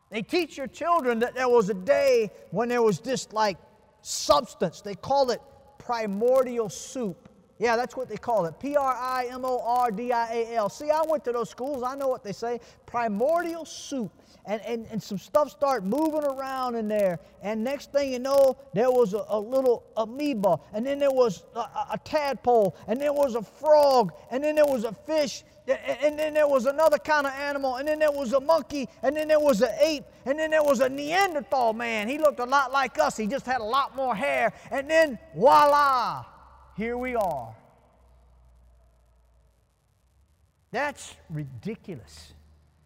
They 0.10 0.22
teach 0.22 0.58
your 0.58 0.68
children 0.68 1.20
that 1.20 1.36
there 1.36 1.50
was 1.50 1.70
a 1.70 1.74
day 1.74 2.32
when 2.52 2.70
there 2.70 2.82
was 2.82 3.00
this 3.00 3.32
like 3.32 3.58
substance. 4.02 4.82
They 4.82 4.96
call 4.96 5.32
it 5.32 5.42
primordial 5.78 6.70
soup. 6.70 7.30
Yeah, 7.60 7.76
that's 7.76 7.96
what 7.96 8.08
they 8.08 8.18
call 8.18 8.46
it. 8.46 8.58
P 8.60 8.78
R 8.78 8.96
I 8.96 9.28
M 9.32 9.44
O 9.44 9.62
R 9.64 9.92
D 9.92 10.12
I 10.14 10.34
A 10.34 10.56
L. 10.56 10.70
See, 10.70 10.90
I 10.90 11.02
went 11.08 11.26
to 11.26 11.34
those 11.34 11.50
schools. 11.50 11.84
I 11.84 11.96
know 11.96 12.08
what 12.08 12.24
they 12.24 12.32
say. 12.32 12.60
Primordial 12.86 13.66
soup 13.66 14.12
and, 14.46 14.62
and, 14.64 14.88
and 14.90 15.02
some 15.02 15.18
stuff 15.18 15.52
start 15.52 15.84
moving 15.84 16.24
around 16.24 16.76
in 16.76 16.88
there. 16.88 17.20
And 17.42 17.64
next 17.64 17.92
thing 17.92 18.12
you 18.12 18.20
know, 18.20 18.58
there 18.74 18.90
was 18.90 19.14
a, 19.14 19.24
a 19.30 19.40
little 19.40 19.84
amoeba, 19.96 20.60
and 20.74 20.86
then 20.86 21.00
there 21.00 21.12
was 21.12 21.44
a, 21.56 21.60
a, 21.60 22.00
tadpole, 22.04 22.76
and 22.88 23.00
there 23.00 23.14
was 23.14 23.36
a 23.36 23.44
frog, 23.44 24.14
and 24.32 24.44
then 24.44 24.56
there 24.56 24.66
was 24.66 24.86
a 24.86 24.92
fish, 24.92 25.44
and 25.70 26.18
then 26.18 26.34
there 26.34 26.48
was 26.48 26.66
another 26.66 26.98
kind 26.98 27.28
of 27.28 27.34
animal, 27.34 27.76
and 27.76 27.88
then 27.88 28.00
there 28.00 28.12
was 28.12 28.34
a 28.34 28.40
monkey, 28.40 28.88
and 29.04 29.16
then 29.16 29.28
there 29.28 29.40
was 29.40 29.62
an 29.62 29.72
ape, 29.80 30.04
and 30.26 30.40
then 30.40 30.52
there 30.52 30.64
was 30.64 30.80
a 30.80 30.90
Neanderthal 30.90 31.74
man. 31.74 32.08
He 32.08 32.18
looked 32.18 32.40
a 32.40 32.46
lot 32.46 32.72
like 32.72 33.00
us, 33.00 33.18
he 33.18 33.28
just 33.28 33.46
had 33.46 33.62
a 33.62 33.64
lot 33.64 33.96
more 33.96 34.16
hair. 34.16 34.54
And 34.72 34.90
then 34.90 35.20
voila, 35.36 36.26
here 36.76 36.98
we 36.98 37.16
are. 37.16 37.56
That's 40.72 41.16
ridiculous. 41.30 42.34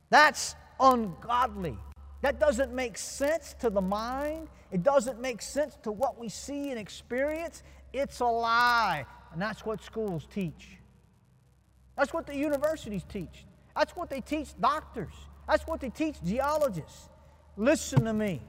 That's 0.10 0.56
ungodly. 0.80 1.78
That 2.22 2.40
doesn't 2.40 2.74
make 2.74 2.98
sense 2.98 3.56
to 3.60 3.70
the 3.70 3.82
mind. 3.82 4.48
It 4.72 4.84
doesn't 4.84 5.20
make 5.20 5.42
sense 5.42 5.78
to 5.84 5.92
what 5.92 6.18
we 6.18 6.30
see 6.30 6.70
and 6.70 6.80
experience. 6.80 7.64
It's 7.92 8.22
a 8.22 8.26
lie. 8.26 9.06
And 9.34 9.42
that's 9.42 9.66
what 9.66 9.84
schools 9.84 10.28
teach. 10.34 10.78
That's 11.98 12.14
what 12.14 12.26
the 12.26 12.36
universities 12.36 13.04
teach. 13.08 13.46
That's 13.76 13.96
what 13.96 14.10
they 14.10 14.22
teach 14.22 14.50
doctors. 14.60 15.14
That's 15.48 15.66
what 15.68 15.82
they 15.82 15.90
teach 15.90 16.16
geologists. 16.24 17.10
Listen 17.58 18.06
to 18.06 18.14
me. 18.14 18.42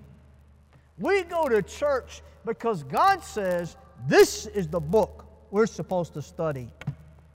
We 0.99 1.23
go 1.25 1.49
to 1.49 1.63
church 1.63 2.23
because 2.45 2.83
God 2.85 3.23
says 3.23 3.77
this 4.07 4.47
is 4.47 4.69
the 4.69 4.81
book 4.81 5.27
we're 5.51 5.67
supposed 5.67 6.15
to 6.15 6.23
study. 6.23 6.71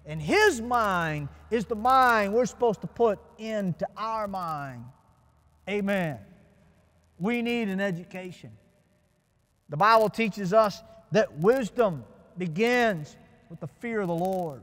And 0.05 0.21
His 0.21 0.61
mind 0.61 1.29
is 1.51 1.65
the 1.65 1.75
mind 1.75 2.33
we're 2.33 2.45
supposed 2.45 2.81
to 2.81 2.87
put 2.87 3.19
into 3.37 3.87
our 3.97 4.27
mind. 4.27 4.83
Amen. 5.69 6.17
We 7.19 7.41
need 7.41 7.69
an 7.69 7.79
education. 7.79 8.51
The 9.69 9.77
Bible 9.77 10.09
teaches 10.09 10.53
us 10.53 10.81
that 11.11 11.37
wisdom 11.39 12.03
begins 12.37 13.15
with 13.49 13.59
the 13.59 13.67
fear 13.67 14.01
of 14.01 14.07
the 14.07 14.15
Lord. 14.15 14.61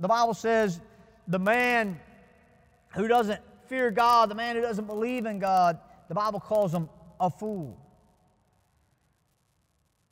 The 0.00 0.08
Bible 0.08 0.34
says 0.34 0.80
the 1.26 1.38
man 1.38 1.98
who 2.94 3.08
doesn't 3.08 3.40
fear 3.66 3.90
God, 3.90 4.30
the 4.30 4.34
man 4.34 4.56
who 4.56 4.62
doesn't 4.62 4.86
believe 4.86 5.26
in 5.26 5.38
God, 5.38 5.78
the 6.08 6.14
Bible 6.14 6.40
calls 6.40 6.72
him 6.72 6.88
a 7.20 7.28
fool. 7.28 7.76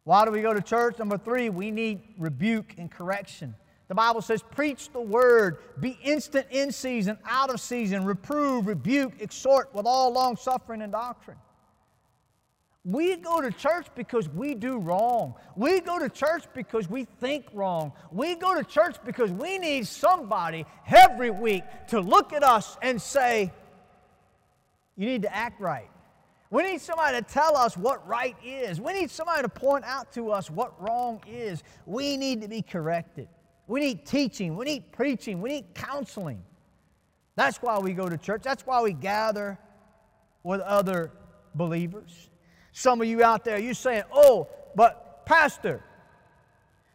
Why 0.05 0.25
do 0.25 0.31
we 0.31 0.43
go 0.43 0.55
to 0.55 0.61
church? 0.61 0.99
Number 0.99 1.19
three, 1.19 1.49
we 1.49 1.71
need 1.71 2.01
rebuke 2.19 2.75
and 2.79 2.91
correction. 2.91 3.55
The 3.89 3.95
Bible 3.95 4.23
says, 4.23 4.43
Preach 4.43 4.93
the 4.93 5.01
word, 5.01 5.59
be 5.81 5.99
instant 6.03 6.47
in 6.51 6.71
season, 6.73 7.19
out 7.25 7.51
of 7.51 7.61
season, 7.61 8.05
reprove, 8.05 8.67
rebuke, 8.67 9.15
exhort 9.21 9.75
with 9.75 9.87
all 9.87 10.13
long 10.13 10.37
suffering 10.37 10.83
and 10.83 10.93
doctrine. 10.93 11.39
We 12.87 13.17
go 13.17 13.41
to 13.41 13.51
church 13.51 13.89
because 13.97 14.29
we 14.29 14.55
do 14.55 14.79
wrong. 14.79 15.35
We 15.57 15.81
go 15.81 15.99
to 15.99 16.09
church 16.09 16.45
because 16.55 16.89
we 16.89 17.03
think 17.05 17.47
wrong. 17.53 17.93
We 18.13 18.37
go 18.37 18.55
to 18.55 18.63
church 18.63 18.95
because 19.05 19.33
we 19.33 19.59
need 19.59 19.89
somebody 19.89 20.65
every 20.87 21.33
week 21.33 21.65
to 21.89 22.01
look 22.01 22.33
at 22.33 22.45
us 22.45 22.79
and 22.83 23.03
say, 23.03 23.53
You 24.97 25.09
need 25.09 25.23
to 25.23 25.35
act 25.35 25.61
right. 25.61 25.91
We 26.49 26.63
need 26.63 26.81
somebody 26.81 27.19
to 27.19 27.25
tell 27.25 27.57
us 27.57 27.77
what 27.77 28.07
right 28.07 28.37
is. 28.45 28.81
We 28.81 28.93
need 28.93 29.11
somebody 29.11 29.43
to 29.43 29.49
point 29.49 29.85
out 29.85 30.13
to 30.13 30.31
us 30.31 30.49
what 30.49 30.81
wrong 30.81 31.21
is. 31.27 31.65
We 31.87 32.17
need 32.17 32.41
to 32.43 32.49
be 32.49 32.63
corrected. 32.63 33.27
We 33.67 33.81
need 33.81 34.07
teaching. 34.07 34.55
We 34.55 34.65
need 34.65 34.93
preaching. 34.93 35.41
We 35.41 35.51
need 35.51 35.75
counseling. 35.75 36.41
That's 37.35 37.59
why 37.59 37.81
we 37.81 37.95
go 37.95 38.09
to 38.09 38.17
church. 38.17 38.43
That's 38.45 38.65
why 38.65 38.81
we 38.81 38.93
gather 38.93 39.59
with 40.45 40.61
other 40.61 41.11
believers. 41.57 42.31
Some 42.77 43.01
of 43.01 43.07
you 43.07 43.25
out 43.25 43.43
there, 43.43 43.59
you're 43.59 43.73
saying, 43.73 44.03
oh, 44.13 44.49
but 44.75 45.25
Pastor, 45.25 45.83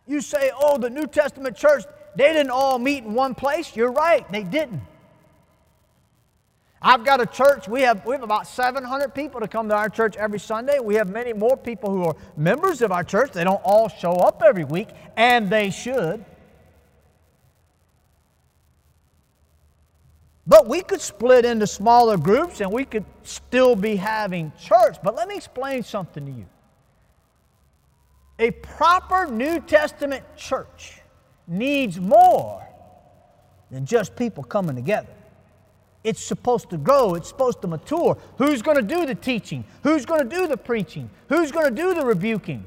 you 0.05 0.21
say, 0.21 0.51
oh, 0.55 0.77
the 0.77 0.91
New 0.91 1.07
Testament 1.07 1.57
church, 1.57 1.85
they 2.15 2.31
didn't 2.33 2.51
all 2.51 2.77
meet 2.77 3.03
in 3.03 3.15
one 3.15 3.33
place. 3.33 3.75
You're 3.75 3.91
right, 3.91 4.31
they 4.31 4.43
didn't. 4.43 4.83
I've 6.83 7.03
got 7.03 7.19
a 7.19 7.25
church, 7.25 7.67
we 7.67 7.81
have, 7.81 8.05
we 8.05 8.13
have 8.13 8.21
about 8.21 8.45
700 8.45 9.15
people 9.15 9.39
to 9.39 9.47
come 9.47 9.69
to 9.69 9.75
our 9.75 9.89
church 9.89 10.15
every 10.17 10.37
Sunday. 10.37 10.77
We 10.77 10.93
have 10.95 11.09
many 11.09 11.33
more 11.33 11.57
people 11.57 11.89
who 11.89 12.03
are 12.03 12.15
members 12.37 12.83
of 12.83 12.91
our 12.91 13.03
church. 13.03 13.31
They 13.31 13.43
don't 13.43 13.61
all 13.63 13.89
show 13.89 14.13
up 14.13 14.43
every 14.45 14.65
week, 14.65 14.89
and 15.17 15.49
they 15.49 15.71
should. 15.71 16.23
But 20.47 20.67
we 20.67 20.81
could 20.81 21.01
split 21.01 21.45
into 21.45 21.67
smaller 21.67 22.17
groups 22.17 22.61
and 22.61 22.71
we 22.71 22.83
could 22.83 23.05
still 23.23 23.75
be 23.75 23.95
having 23.95 24.51
church. 24.59 24.97
But 25.03 25.15
let 25.15 25.27
me 25.27 25.35
explain 25.35 25.83
something 25.83 26.25
to 26.25 26.31
you. 26.31 26.45
A 28.39 28.51
proper 28.51 29.27
New 29.27 29.59
Testament 29.59 30.23
church 30.35 30.99
needs 31.47 31.99
more 31.99 32.67
than 33.69 33.85
just 33.85 34.15
people 34.15 34.43
coming 34.43 34.75
together. 34.75 35.13
It's 36.03 36.23
supposed 36.23 36.71
to 36.71 36.77
grow, 36.77 37.13
it's 37.13 37.29
supposed 37.29 37.61
to 37.61 37.67
mature. 37.67 38.17
Who's 38.37 38.63
going 38.63 38.77
to 38.77 38.83
do 38.83 39.05
the 39.05 39.13
teaching? 39.13 39.63
Who's 39.83 40.05
going 40.05 40.27
to 40.27 40.35
do 40.35 40.47
the 40.47 40.57
preaching? 40.57 41.09
Who's 41.27 41.51
going 41.51 41.75
to 41.75 41.81
do 41.81 41.93
the 41.93 42.03
rebuking? 42.03 42.65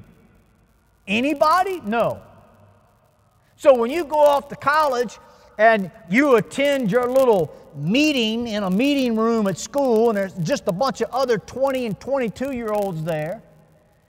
Anybody? 1.09 1.81
No. 1.85 2.23
So 3.57 3.75
when 3.75 3.90
you 3.90 4.04
go 4.04 4.19
off 4.19 4.49
to 4.49 4.57
college 4.57 5.19
and 5.59 5.90
you 6.09 6.37
attend 6.37 6.93
your 6.93 7.09
little 7.09 7.52
meeting 7.76 8.47
in 8.47 8.62
a 8.62 8.71
meeting 8.71 9.16
room 9.16 9.47
at 9.47 9.59
school, 9.59 10.11
and 10.11 10.16
there's 10.16 10.35
just 10.35 10.69
a 10.69 10.73
bunch 10.73 11.00
of 11.00 11.11
other 11.11 11.38
20 11.38 11.87
and 11.87 12.00
22 12.00 12.52
year 12.52 12.73
olds 12.73 13.02
there, 13.04 13.43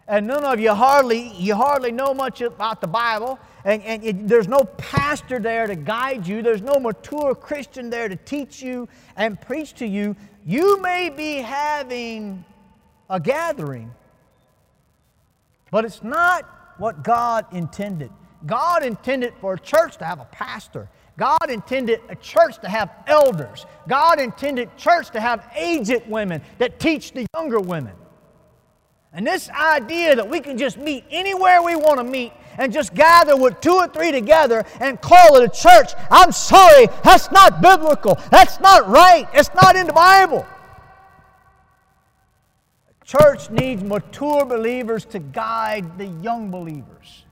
and 0.07 0.27
none 0.27 0.43
of 0.43 0.59
you 0.59 0.73
hardly 0.73 1.31
you 1.33 1.55
hardly 1.55 1.91
know 1.91 2.13
much 2.13 2.41
about 2.41 2.81
the 2.81 2.87
Bible, 2.87 3.39
and, 3.63 3.81
and 3.83 4.03
it, 4.03 4.27
there's 4.27 4.47
no 4.47 4.63
pastor 4.77 5.39
there 5.39 5.67
to 5.67 5.75
guide 5.75 6.27
you, 6.27 6.41
there's 6.41 6.61
no 6.61 6.79
mature 6.79 7.33
Christian 7.33 7.89
there 7.89 8.07
to 8.07 8.15
teach 8.15 8.61
you 8.61 8.87
and 9.15 9.39
preach 9.41 9.73
to 9.75 9.87
you. 9.87 10.15
You 10.45 10.81
may 10.81 11.09
be 11.09 11.37
having 11.37 12.45
a 13.09 13.19
gathering, 13.19 13.91
but 15.71 15.85
it's 15.85 16.03
not 16.03 16.43
what 16.77 17.03
God 17.03 17.45
intended. 17.51 18.11
God 18.45 18.83
intended 18.83 19.33
for 19.39 19.53
a 19.53 19.59
church 19.59 19.97
to 19.97 20.05
have 20.05 20.19
a 20.19 20.25
pastor. 20.25 20.87
God 21.17 21.49
intended 21.49 22.01
a 22.09 22.15
church 22.15 22.59
to 22.59 22.69
have 22.69 22.91
elders. 23.07 23.65
God 23.87 24.19
intended 24.19 24.75
church 24.77 25.11
to 25.11 25.21
have 25.21 25.49
aged 25.55 26.07
women 26.07 26.41
that 26.57 26.79
teach 26.79 27.13
the 27.13 27.25
younger 27.35 27.59
women. 27.59 27.93
And 29.13 29.25
this 29.25 29.49
idea 29.49 30.13
that 30.17 30.29
we 30.29 30.41
can 30.41 30.57
just 30.57 30.77
meet 30.77 31.05
anywhere 31.09 31.61
we 31.61 31.77
want 31.77 31.99
to 31.99 32.03
meet 32.03 32.33
and 32.57 32.73
just 32.73 32.93
gather 32.93 33.37
with 33.37 33.61
two 33.61 33.75
or 33.75 33.87
three 33.87 34.11
together 34.11 34.65
and 34.81 34.99
call 34.99 35.37
it 35.37 35.43
a 35.43 35.47
church, 35.47 35.91
I'm 36.11 36.33
sorry, 36.33 36.87
that's 37.01 37.31
not 37.31 37.61
biblical. 37.61 38.19
That's 38.29 38.59
not 38.59 38.89
right. 38.89 39.25
It's 39.33 39.53
not 39.55 39.77
in 39.77 39.87
the 39.87 39.93
Bible. 39.93 40.45
Church 43.05 43.49
needs 43.51 43.83
mature 43.83 44.43
believers 44.45 45.05
to 45.05 45.19
guide 45.19 45.97
the 45.97 46.07
young 46.07 46.51
believers. 46.51 47.24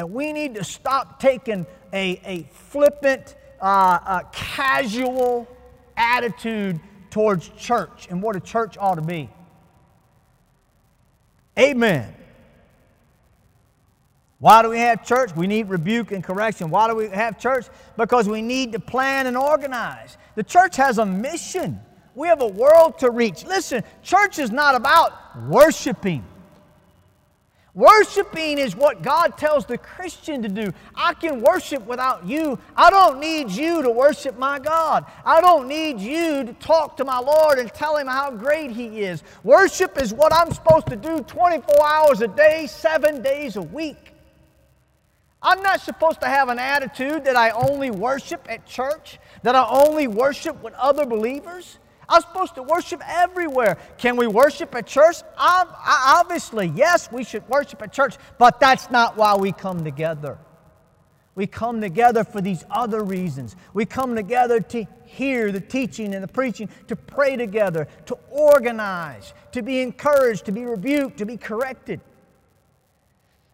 And 0.00 0.14
we 0.14 0.32
need 0.32 0.54
to 0.54 0.64
stop 0.64 1.20
taking 1.20 1.66
a, 1.92 2.18
a 2.24 2.48
flippant, 2.54 3.36
uh, 3.60 3.98
uh, 4.02 4.22
casual 4.32 5.46
attitude 5.94 6.80
towards 7.10 7.50
church 7.50 8.06
and 8.08 8.22
what 8.22 8.34
a 8.34 8.40
church 8.40 8.78
ought 8.78 8.94
to 8.94 9.02
be. 9.02 9.28
Amen. 11.58 12.14
Why 14.38 14.62
do 14.62 14.70
we 14.70 14.78
have 14.78 15.04
church? 15.04 15.36
We 15.36 15.46
need 15.46 15.68
rebuke 15.68 16.12
and 16.12 16.24
correction. 16.24 16.70
Why 16.70 16.88
do 16.88 16.94
we 16.96 17.08
have 17.08 17.38
church? 17.38 17.66
Because 17.98 18.26
we 18.26 18.40
need 18.40 18.72
to 18.72 18.80
plan 18.80 19.26
and 19.26 19.36
organize. 19.36 20.16
The 20.34 20.42
church 20.42 20.76
has 20.76 20.96
a 20.96 21.04
mission. 21.04 21.78
We 22.14 22.26
have 22.28 22.40
a 22.40 22.48
world 22.48 22.98
to 23.00 23.10
reach. 23.10 23.44
Listen, 23.44 23.84
church 24.02 24.38
is 24.38 24.50
not 24.50 24.74
about 24.74 25.12
worshiping. 25.46 26.24
Worshiping 27.74 28.58
is 28.58 28.74
what 28.74 29.02
God 29.02 29.38
tells 29.38 29.64
the 29.64 29.78
Christian 29.78 30.42
to 30.42 30.48
do. 30.48 30.72
I 30.94 31.14
can 31.14 31.40
worship 31.40 31.86
without 31.86 32.26
you. 32.26 32.58
I 32.76 32.90
don't 32.90 33.20
need 33.20 33.50
you 33.50 33.82
to 33.82 33.90
worship 33.90 34.36
my 34.36 34.58
God. 34.58 35.06
I 35.24 35.40
don't 35.40 35.68
need 35.68 36.00
you 36.00 36.44
to 36.44 36.52
talk 36.54 36.96
to 36.96 37.04
my 37.04 37.18
Lord 37.18 37.58
and 37.58 37.72
tell 37.72 37.96
him 37.96 38.08
how 38.08 38.32
great 38.32 38.72
he 38.72 39.02
is. 39.02 39.22
Worship 39.44 40.02
is 40.02 40.12
what 40.12 40.32
I'm 40.32 40.52
supposed 40.52 40.88
to 40.88 40.96
do 40.96 41.20
24 41.20 41.86
hours 41.86 42.22
a 42.22 42.28
day, 42.28 42.66
seven 42.66 43.22
days 43.22 43.54
a 43.54 43.62
week. 43.62 44.14
I'm 45.42 45.62
not 45.62 45.80
supposed 45.80 46.20
to 46.20 46.26
have 46.26 46.48
an 46.48 46.58
attitude 46.58 47.24
that 47.24 47.36
I 47.36 47.50
only 47.50 47.90
worship 47.90 48.46
at 48.50 48.66
church, 48.66 49.18
that 49.42 49.54
I 49.54 49.66
only 49.66 50.06
worship 50.06 50.62
with 50.62 50.74
other 50.74 51.06
believers. 51.06 51.78
I'm 52.10 52.22
supposed 52.22 52.56
to 52.56 52.62
worship 52.64 53.00
everywhere. 53.06 53.78
Can 53.96 54.16
we 54.16 54.26
worship 54.26 54.74
at 54.74 54.86
church? 54.86 55.18
Obviously, 55.38 56.66
yes, 56.74 57.10
we 57.10 57.22
should 57.22 57.48
worship 57.48 57.80
at 57.80 57.92
church, 57.92 58.16
but 58.36 58.58
that's 58.58 58.90
not 58.90 59.16
why 59.16 59.36
we 59.36 59.52
come 59.52 59.84
together. 59.84 60.36
We 61.36 61.46
come 61.46 61.80
together 61.80 62.24
for 62.24 62.40
these 62.40 62.64
other 62.68 63.04
reasons. 63.04 63.54
We 63.72 63.86
come 63.86 64.16
together 64.16 64.60
to 64.60 64.84
hear 65.04 65.52
the 65.52 65.60
teaching 65.60 66.12
and 66.12 66.24
the 66.24 66.28
preaching, 66.28 66.68
to 66.88 66.96
pray 66.96 67.36
together, 67.36 67.86
to 68.06 68.18
organize, 68.28 69.32
to 69.52 69.62
be 69.62 69.80
encouraged, 69.80 70.46
to 70.46 70.52
be 70.52 70.64
rebuked, 70.64 71.18
to 71.18 71.24
be 71.24 71.36
corrected. 71.36 72.00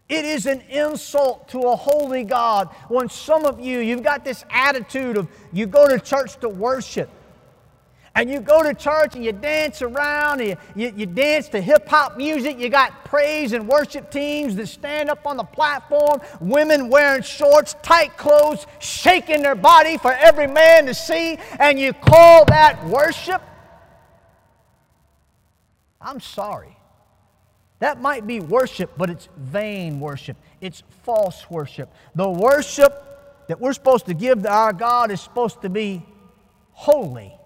It 0.09 0.25
is 0.25 0.47
an 0.47 0.61
insult 0.69 1.49
to 1.49 1.59
a 1.59 1.75
holy 1.75 2.23
God 2.23 2.69
when 2.87 3.09
some 3.09 3.45
of 3.45 3.59
you, 3.59 3.79
you've 3.79 4.03
got 4.03 4.25
this 4.25 4.43
attitude 4.49 5.17
of 5.17 5.27
you 5.53 5.67
go 5.67 5.87
to 5.87 5.99
church 5.99 6.39
to 6.39 6.49
worship. 6.49 7.09
And 8.17 8.31
you 8.31 8.39
go 8.39 8.63
to 8.63 8.73
church 8.73 9.13
and 9.13 9.23
you 9.23 9.31
dance 9.31 9.83
around, 9.83 10.41
and 10.41 10.49
you, 10.49 10.57
you, 10.75 10.93
you 10.97 11.05
dance 11.05 11.49
to 11.49 11.61
hip 11.61 11.87
hop 11.87 12.17
music. 12.17 12.57
You 12.57 12.67
got 12.67 13.05
praise 13.05 13.53
and 13.53 13.67
worship 13.67 14.09
teams 14.09 14.55
that 14.55 14.65
stand 14.65 15.11
up 15.11 15.27
on 15.27 15.37
the 15.37 15.43
platform, 15.43 16.19
women 16.41 16.89
wearing 16.89 17.21
shorts, 17.21 17.75
tight 17.83 18.17
clothes, 18.17 18.65
shaking 18.79 19.43
their 19.43 19.53
body 19.53 19.99
for 19.99 20.11
every 20.13 20.47
man 20.47 20.87
to 20.87 20.95
see, 20.95 21.37
and 21.59 21.79
you 21.79 21.93
call 21.93 22.43
that 22.45 22.83
worship? 22.87 23.39
I'm 26.01 26.19
sorry. 26.19 26.75
That 27.77 28.01
might 28.01 28.25
be 28.25 28.39
worship, 28.39 28.93
but 28.97 29.11
it's 29.11 29.29
vain 29.37 29.99
worship. 29.99 30.37
It's 30.59 30.81
false 31.03 31.47
worship. 31.51 31.93
The 32.15 32.27
worship 32.27 33.45
that 33.47 33.61
we're 33.61 33.73
supposed 33.73 34.07
to 34.07 34.15
give 34.15 34.41
to 34.41 34.51
our 34.51 34.73
God 34.73 35.11
is 35.11 35.21
supposed 35.21 35.61
to 35.61 35.69
be 35.69 36.03
holy 36.71 37.37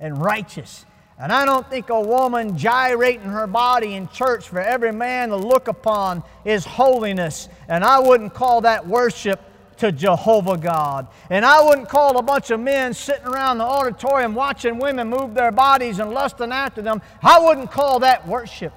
and 0.00 0.20
righteous. 0.20 0.84
And 1.18 1.32
I 1.32 1.46
don't 1.46 1.68
think 1.70 1.88
a 1.88 2.00
woman 2.00 2.58
gyrating 2.58 3.30
her 3.30 3.46
body 3.46 3.94
in 3.94 4.08
church 4.08 4.48
for 4.48 4.60
every 4.60 4.92
man 4.92 5.30
to 5.30 5.36
look 5.36 5.68
upon 5.68 6.22
is 6.44 6.64
holiness. 6.64 7.48
And 7.68 7.82
I 7.82 7.98
wouldn't 7.98 8.34
call 8.34 8.60
that 8.62 8.86
worship 8.86 9.40
to 9.78 9.92
Jehovah 9.92 10.56
God. 10.56 11.06
And 11.30 11.44
I 11.44 11.64
wouldn't 11.64 11.88
call 11.88 12.18
a 12.18 12.22
bunch 12.22 12.50
of 12.50 12.60
men 12.60 12.92
sitting 12.92 13.26
around 13.26 13.58
the 13.58 13.64
auditorium 13.64 14.34
watching 14.34 14.78
women 14.78 15.08
move 15.08 15.34
their 15.34 15.52
bodies 15.52 15.98
and 15.98 16.10
lusting 16.12 16.52
after 16.52 16.82
them, 16.82 17.00
I 17.22 17.40
wouldn't 17.40 17.70
call 17.70 18.00
that 18.00 18.26
worship. 18.26 18.72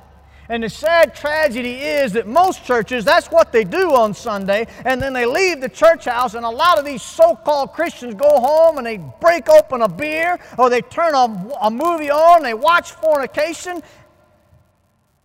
And 0.49 0.63
the 0.63 0.69
sad 0.69 1.13
tragedy 1.13 1.75
is 1.75 2.13
that 2.13 2.25
most 2.25 2.65
churches, 2.65 3.05
that's 3.05 3.27
what 3.27 3.51
they 3.51 3.63
do 3.63 3.93
on 3.93 4.15
Sunday, 4.15 4.65
and 4.83 4.99
then 4.99 5.13
they 5.13 5.27
leave 5.27 5.62
the 5.62 5.69
church 5.69 6.05
house, 6.05 6.33
and 6.33 6.43
a 6.43 6.49
lot 6.49 6.79
of 6.79 6.85
these 6.85 7.03
so 7.03 7.35
called 7.35 7.73
Christians 7.73 8.15
go 8.15 8.39
home 8.39 8.79
and 8.79 8.85
they 8.85 8.97
break 8.97 9.47
open 9.47 9.83
a 9.83 9.88
beer 9.88 10.39
or 10.57 10.71
they 10.71 10.81
turn 10.81 11.13
a, 11.13 11.55
a 11.62 11.69
movie 11.69 12.09
on, 12.09 12.41
they 12.41 12.55
watch 12.55 12.93
fornication, 12.93 13.83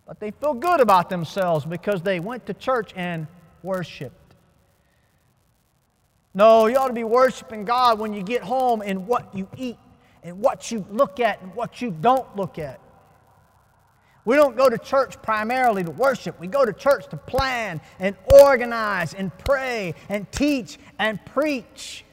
but 0.05 0.19
they 0.19 0.29
feel 0.29 0.53
good 0.53 0.79
about 0.79 1.09
themselves 1.09 1.65
because 1.65 2.03
they 2.03 2.19
went 2.19 2.45
to 2.45 2.53
church 2.53 2.93
and 2.95 3.25
worshiped. 3.63 4.35
No, 6.35 6.67
you 6.67 6.75
ought 6.75 6.89
to 6.89 6.93
be 6.93 7.03
worshiping 7.03 7.65
God 7.65 7.97
when 7.97 8.13
you 8.13 8.21
get 8.21 8.43
home 8.43 8.83
in 8.83 9.07
what 9.07 9.33
you 9.33 9.47
eat 9.57 9.77
and 10.21 10.39
what 10.39 10.69
you 10.69 10.85
look 10.91 11.19
at 11.19 11.41
and 11.41 11.55
what 11.55 11.81
you 11.81 11.89
don't 11.89 12.35
look 12.35 12.59
at. 12.59 12.79
We 14.25 14.35
don't 14.35 14.57
go 14.57 14.67
to 14.67 14.77
church 14.79 15.21
primarily 15.21 15.83
to 15.83 15.91
worship. 15.91 16.39
We 16.39 16.47
go 16.47 16.65
to 16.65 16.73
church 16.73 17.07
to 17.09 17.17
plan 17.17 17.79
and 17.99 18.15
organize 18.43 19.13
and 19.13 19.35
pray 19.37 19.93
and 20.09 20.29
teach 20.31 20.79
and 20.97 21.23
preach. 21.27 22.03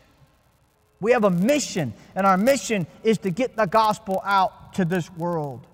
We 1.00 1.12
have 1.12 1.24
a 1.24 1.30
mission, 1.30 1.94
and 2.14 2.26
our 2.26 2.36
mission 2.36 2.86
is 3.02 3.18
to 3.18 3.30
get 3.30 3.56
the 3.56 3.66
gospel 3.66 4.22
out 4.24 4.74
to 4.74 4.84
this 4.84 5.10
world. 5.12 5.66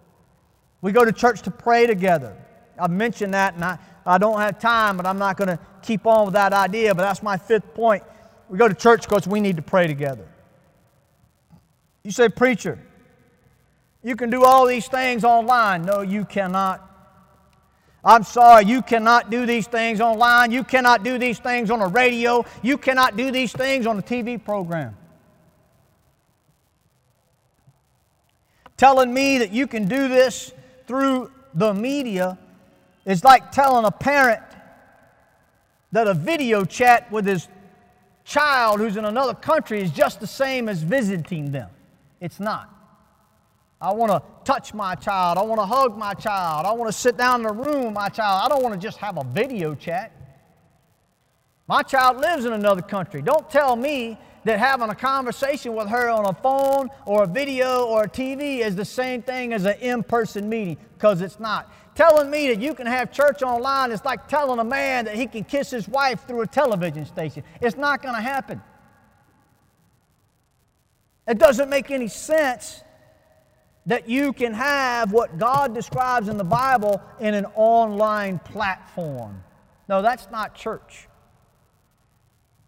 We 0.80 0.92
go 0.92 1.04
to 1.04 1.12
church 1.12 1.42
to 1.42 1.50
pray 1.50 1.86
together. 1.86 2.36
I've 2.78 2.92
mentioned 2.92 3.34
that, 3.34 3.54
and 3.54 3.64
I, 3.64 3.78
I 4.06 4.18
don't 4.18 4.40
have 4.40 4.60
time, 4.60 4.96
but 4.96 5.06
I'm 5.06 5.18
not 5.18 5.36
going 5.36 5.48
to 5.48 5.58
keep 5.82 6.06
on 6.06 6.26
with 6.26 6.34
that 6.34 6.52
idea, 6.52 6.94
but 6.94 7.02
that's 7.02 7.22
my 7.22 7.36
fifth 7.36 7.74
point. 7.74 8.04
We 8.48 8.56
go 8.56 8.68
to 8.68 8.74
church 8.74 9.02
because 9.02 9.26
we 9.26 9.40
need 9.40 9.56
to 9.56 9.62
pray 9.62 9.88
together. 9.88 10.26
You 12.04 12.12
say, 12.12 12.28
Preacher, 12.28 12.78
you 14.02 14.16
can 14.16 14.30
do 14.30 14.44
all 14.44 14.66
these 14.66 14.86
things 14.86 15.24
online. 15.24 15.82
No, 15.82 16.02
you 16.02 16.24
cannot. 16.24 16.84
I'm 18.04 18.22
sorry, 18.22 18.64
you 18.64 18.80
cannot 18.80 19.30
do 19.30 19.44
these 19.44 19.66
things 19.66 20.00
online. 20.00 20.52
You 20.52 20.62
cannot 20.62 21.02
do 21.02 21.18
these 21.18 21.38
things 21.38 21.70
on 21.70 21.82
a 21.82 21.88
radio. 21.88 22.44
You 22.62 22.78
cannot 22.78 23.16
do 23.16 23.30
these 23.30 23.52
things 23.52 23.86
on 23.86 23.98
a 23.98 24.02
TV 24.02 24.42
program. 24.42 24.96
Telling 28.76 29.12
me 29.12 29.38
that 29.38 29.50
you 29.50 29.66
can 29.66 29.88
do 29.88 30.06
this 30.06 30.52
through 30.86 31.32
the 31.54 31.74
media 31.74 32.38
is 33.04 33.24
like 33.24 33.50
telling 33.50 33.84
a 33.84 33.90
parent 33.90 34.42
that 35.90 36.06
a 36.06 36.14
video 36.14 36.64
chat 36.64 37.10
with 37.10 37.26
his 37.26 37.48
child 38.24 38.78
who's 38.78 38.96
in 38.96 39.04
another 39.04 39.34
country 39.34 39.82
is 39.82 39.90
just 39.90 40.20
the 40.20 40.26
same 40.26 40.68
as 40.68 40.82
visiting 40.82 41.50
them. 41.50 41.70
It's 42.20 42.38
not. 42.38 42.77
I 43.80 43.92
want 43.92 44.10
to 44.10 44.22
touch 44.44 44.74
my 44.74 44.94
child. 44.96 45.38
I 45.38 45.42
want 45.42 45.60
to 45.60 45.66
hug 45.66 45.96
my 45.96 46.14
child. 46.14 46.66
I 46.66 46.72
want 46.72 46.90
to 46.90 46.98
sit 46.98 47.16
down 47.16 47.42
in 47.42 47.46
the 47.46 47.52
room 47.52 47.84
with 47.86 47.94
my 47.94 48.08
child. 48.08 48.42
I 48.44 48.48
don't 48.48 48.62
want 48.62 48.74
to 48.74 48.80
just 48.80 48.98
have 48.98 49.18
a 49.18 49.24
video 49.24 49.74
chat. 49.74 50.12
My 51.68 51.82
child 51.82 52.16
lives 52.16 52.44
in 52.44 52.52
another 52.54 52.82
country. 52.82 53.22
Don't 53.22 53.48
tell 53.50 53.76
me 53.76 54.18
that 54.44 54.58
having 54.58 54.88
a 54.88 54.94
conversation 54.94 55.74
with 55.74 55.88
her 55.88 56.08
on 56.08 56.26
a 56.26 56.32
phone 56.32 56.88
or 57.04 57.24
a 57.24 57.26
video 57.26 57.84
or 57.84 58.04
a 58.04 58.08
TV 58.08 58.60
is 58.60 58.74
the 58.74 58.84
same 58.84 59.22
thing 59.22 59.52
as 59.52 59.64
an 59.64 59.76
in 59.80 60.02
person 60.02 60.48
meeting, 60.48 60.78
because 60.94 61.20
it's 61.20 61.38
not. 61.38 61.70
Telling 61.94 62.30
me 62.30 62.48
that 62.48 62.60
you 62.60 62.74
can 62.74 62.86
have 62.86 63.12
church 63.12 63.42
online 63.42 63.92
is 63.92 64.04
like 64.04 64.26
telling 64.28 64.58
a 64.60 64.64
man 64.64 65.04
that 65.04 65.14
he 65.14 65.26
can 65.26 65.44
kiss 65.44 65.70
his 65.70 65.88
wife 65.88 66.26
through 66.26 66.40
a 66.40 66.46
television 66.46 67.04
station. 67.04 67.42
It's 67.60 67.76
not 67.76 68.02
going 68.02 68.14
to 68.14 68.20
happen. 68.20 68.62
It 71.26 71.38
doesn't 71.38 71.68
make 71.68 71.90
any 71.90 72.08
sense 72.08 72.82
that 73.88 74.06
you 74.06 74.34
can 74.34 74.52
have 74.52 75.12
what 75.12 75.38
God 75.38 75.74
describes 75.74 76.28
in 76.28 76.36
the 76.36 76.44
Bible 76.44 77.02
in 77.20 77.32
an 77.32 77.46
online 77.54 78.38
platform. 78.38 79.42
No, 79.88 80.02
that's 80.02 80.30
not 80.30 80.54
church. 80.54 81.08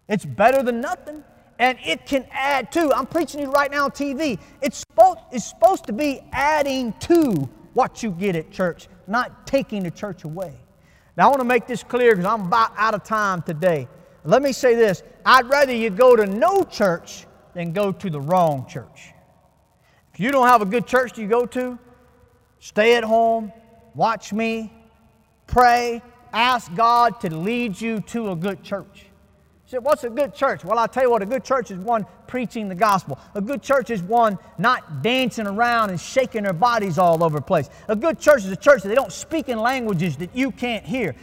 It's 0.09 0.25
better 0.25 0.63
than 0.63 0.81
nothing. 0.81 1.23
And 1.59 1.77
it 1.85 2.07
can 2.07 2.25
add 2.31 2.71
to, 2.71 2.91
I'm 2.91 3.05
preaching 3.05 3.41
to 3.41 3.45
you 3.45 3.51
right 3.51 3.69
now 3.69 3.85
on 3.85 3.91
TV. 3.91 4.39
It's 4.63 4.79
supposed, 4.79 5.19
it's 5.31 5.45
supposed 5.45 5.85
to 5.85 5.93
be 5.93 6.21
adding 6.31 6.91
to 7.01 7.47
what 7.73 8.01
you 8.01 8.09
get 8.09 8.35
at 8.35 8.49
church, 8.49 8.87
not 9.05 9.45
taking 9.45 9.83
the 9.83 9.91
church 9.91 10.23
away. 10.23 10.55
Now, 11.15 11.27
I 11.27 11.29
want 11.29 11.41
to 11.41 11.45
make 11.45 11.67
this 11.67 11.83
clear 11.83 12.15
because 12.15 12.25
I'm 12.25 12.47
about 12.47 12.71
out 12.77 12.95
of 12.95 13.03
time 13.03 13.43
today. 13.43 13.87
Let 14.23 14.41
me 14.41 14.53
say 14.53 14.73
this 14.73 15.03
I'd 15.23 15.47
rather 15.47 15.71
you 15.71 15.91
go 15.91 16.15
to 16.15 16.25
no 16.25 16.63
church 16.63 17.27
than 17.53 17.73
go 17.73 17.91
to 17.91 18.09
the 18.09 18.19
wrong 18.19 18.65
church. 18.67 19.13
You 20.21 20.31
don't 20.31 20.47
have 20.47 20.61
a 20.61 20.65
good 20.65 20.85
church 20.85 21.17
you 21.17 21.27
go 21.27 21.47
to, 21.47 21.79
stay 22.59 22.95
at 22.95 23.03
home, 23.03 23.51
watch 23.95 24.31
me, 24.31 24.71
pray, 25.47 26.03
ask 26.31 26.71
God 26.75 27.19
to 27.21 27.35
lead 27.35 27.81
you 27.81 28.01
to 28.01 28.29
a 28.29 28.35
good 28.35 28.61
church. 28.61 29.07
said, 29.65 29.83
What's 29.83 30.03
a 30.03 30.11
good 30.11 30.35
church? 30.35 30.63
Well, 30.63 30.77
I'll 30.77 30.87
tell 30.87 31.01
you 31.01 31.09
what, 31.09 31.23
a 31.23 31.25
good 31.25 31.43
church 31.43 31.71
is 31.71 31.79
one 31.79 32.05
preaching 32.27 32.69
the 32.69 32.75
gospel. 32.75 33.17
A 33.33 33.41
good 33.41 33.63
church 33.63 33.89
is 33.89 34.03
one 34.03 34.37
not 34.59 35.01
dancing 35.01 35.47
around 35.47 35.89
and 35.89 35.99
shaking 35.99 36.43
their 36.43 36.53
bodies 36.53 36.99
all 36.99 37.23
over 37.23 37.39
the 37.39 37.43
place. 37.43 37.71
A 37.87 37.95
good 37.95 38.19
church 38.19 38.45
is 38.45 38.51
a 38.51 38.55
church 38.55 38.83
that 38.83 38.89
they 38.89 38.95
don't 38.95 39.11
speak 39.11 39.49
in 39.49 39.57
languages 39.57 40.17
that 40.17 40.35
you 40.35 40.51
can't 40.51 40.85
hear. 40.85 41.15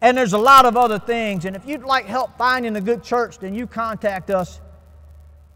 And 0.00 0.18
there's 0.18 0.32
a 0.32 0.38
lot 0.38 0.66
of 0.66 0.76
other 0.76 0.98
things. 0.98 1.44
And 1.44 1.54
if 1.54 1.64
you'd 1.68 1.84
like 1.84 2.06
help 2.06 2.36
finding 2.36 2.74
a 2.74 2.80
good 2.80 3.04
church, 3.04 3.38
then 3.38 3.54
you 3.54 3.68
contact 3.68 4.28
us 4.28 4.60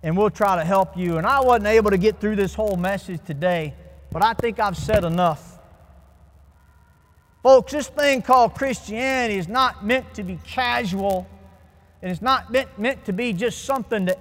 and 0.02 0.16
we'll 0.16 0.30
try 0.30 0.56
to 0.56 0.64
help 0.64 0.96
you. 0.96 1.18
And 1.18 1.26
I 1.26 1.40
wasn't 1.40 1.66
able 1.66 1.90
to 1.90 1.98
get 1.98 2.20
through 2.20 2.36
this 2.36 2.54
whole 2.54 2.76
message 2.76 3.20
today, 3.24 3.74
but 4.10 4.22
I 4.22 4.34
think 4.34 4.60
I've 4.60 4.76
said 4.76 5.04
enough. 5.04 5.58
Folks, 7.42 7.72
this 7.72 7.88
thing 7.88 8.22
called 8.22 8.54
Christianity 8.54 9.38
is 9.38 9.48
not 9.48 9.84
meant 9.84 10.14
to 10.14 10.22
be 10.22 10.38
casual, 10.44 11.26
and 12.02 12.10
it's 12.10 12.22
not 12.22 12.52
meant, 12.52 12.78
meant 12.78 13.04
to 13.06 13.12
be 13.12 13.32
just 13.32 13.64
something 13.64 14.06
that 14.06 14.18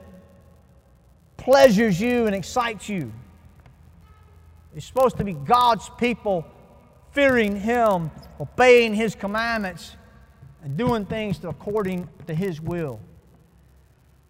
pleasures 1.35 1.99
you 1.99 2.25
and 2.25 2.35
excites 2.35 2.89
you. 2.89 3.11
It's 4.75 4.85
supposed 4.85 5.17
to 5.17 5.23
be 5.23 5.33
God's 5.33 5.89
people 5.97 6.45
fearing 7.11 7.59
Him, 7.59 8.11
obeying 8.39 8.93
His 8.93 9.15
commandments, 9.15 9.95
and 10.63 10.77
doing 10.77 11.05
things 11.05 11.43
according 11.43 12.07
to 12.27 12.33
His 12.33 12.61
will. 12.61 12.99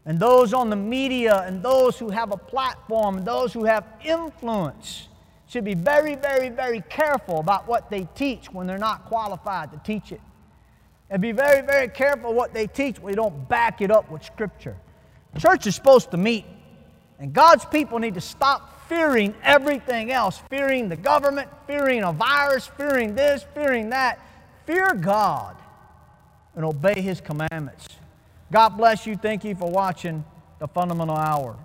And 0.08 0.18
those 0.18 0.54
on 0.54 0.70
the 0.70 0.76
media 0.76 1.44
and 1.46 1.62
those 1.62 2.00
who 2.00 2.10
have 2.10 2.32
a 2.32 2.38
platform 2.38 3.26
those 3.26 3.52
who 3.52 3.66
have 3.66 3.86
influence 4.04 5.10
should 5.48 5.66
be 5.66 5.74
very, 5.76 6.16
very, 6.16 6.50
very 6.50 6.82
careful 6.90 7.40
about 7.40 7.68
what 7.68 7.90
they 7.90 8.08
teach 8.16 8.52
when 8.52 8.68
they're 8.68 8.78
not 8.78 9.06
qualified 9.06 9.72
to 9.72 9.78
teach 9.84 10.12
it. 10.12 10.22
And 11.10 11.22
be 11.22 11.34
very, 11.34 11.66
very 11.66 11.90
careful 11.90 12.34
what 12.34 12.54
they 12.54 12.68
teach 12.68 13.00
when 13.00 13.12
they 13.12 13.16
don't 13.16 13.48
back 13.48 13.82
it 13.82 13.92
up 13.92 14.10
with 14.10 14.24
Scripture. 14.24 14.76
Church 15.38 15.68
is 15.68 15.76
supposed 15.76 16.12
to 16.12 16.18
meet, 16.18 16.46
and 17.20 17.34
God's 17.34 17.66
people 17.66 18.00
need 18.00 18.16
to 18.16 18.22
stop 18.22 18.88
fearing 18.88 19.36
everything 19.44 20.12
else 20.12 20.42
fearing 20.50 20.88
the 20.90 20.96
government, 20.96 21.50
fearing 21.66 22.04
a 22.04 22.12
virus, 22.14 22.68
fearing 22.68 23.14
this, 23.14 23.46
fearing 23.54 23.90
that. 23.90 24.20
Fear 24.66 24.96
God 24.96 25.56
and 26.56 26.66
obey 26.66 27.02
His 27.02 27.22
commandments. 27.22 27.97
God 28.52 28.70
bless 28.70 29.06
you. 29.06 29.18
Thank 29.18 29.44
you 29.44 29.56
for 29.56 29.70
watching 29.70 30.24
the 30.60 30.68
Fundamental 30.68 31.18
Hour. 31.18 31.58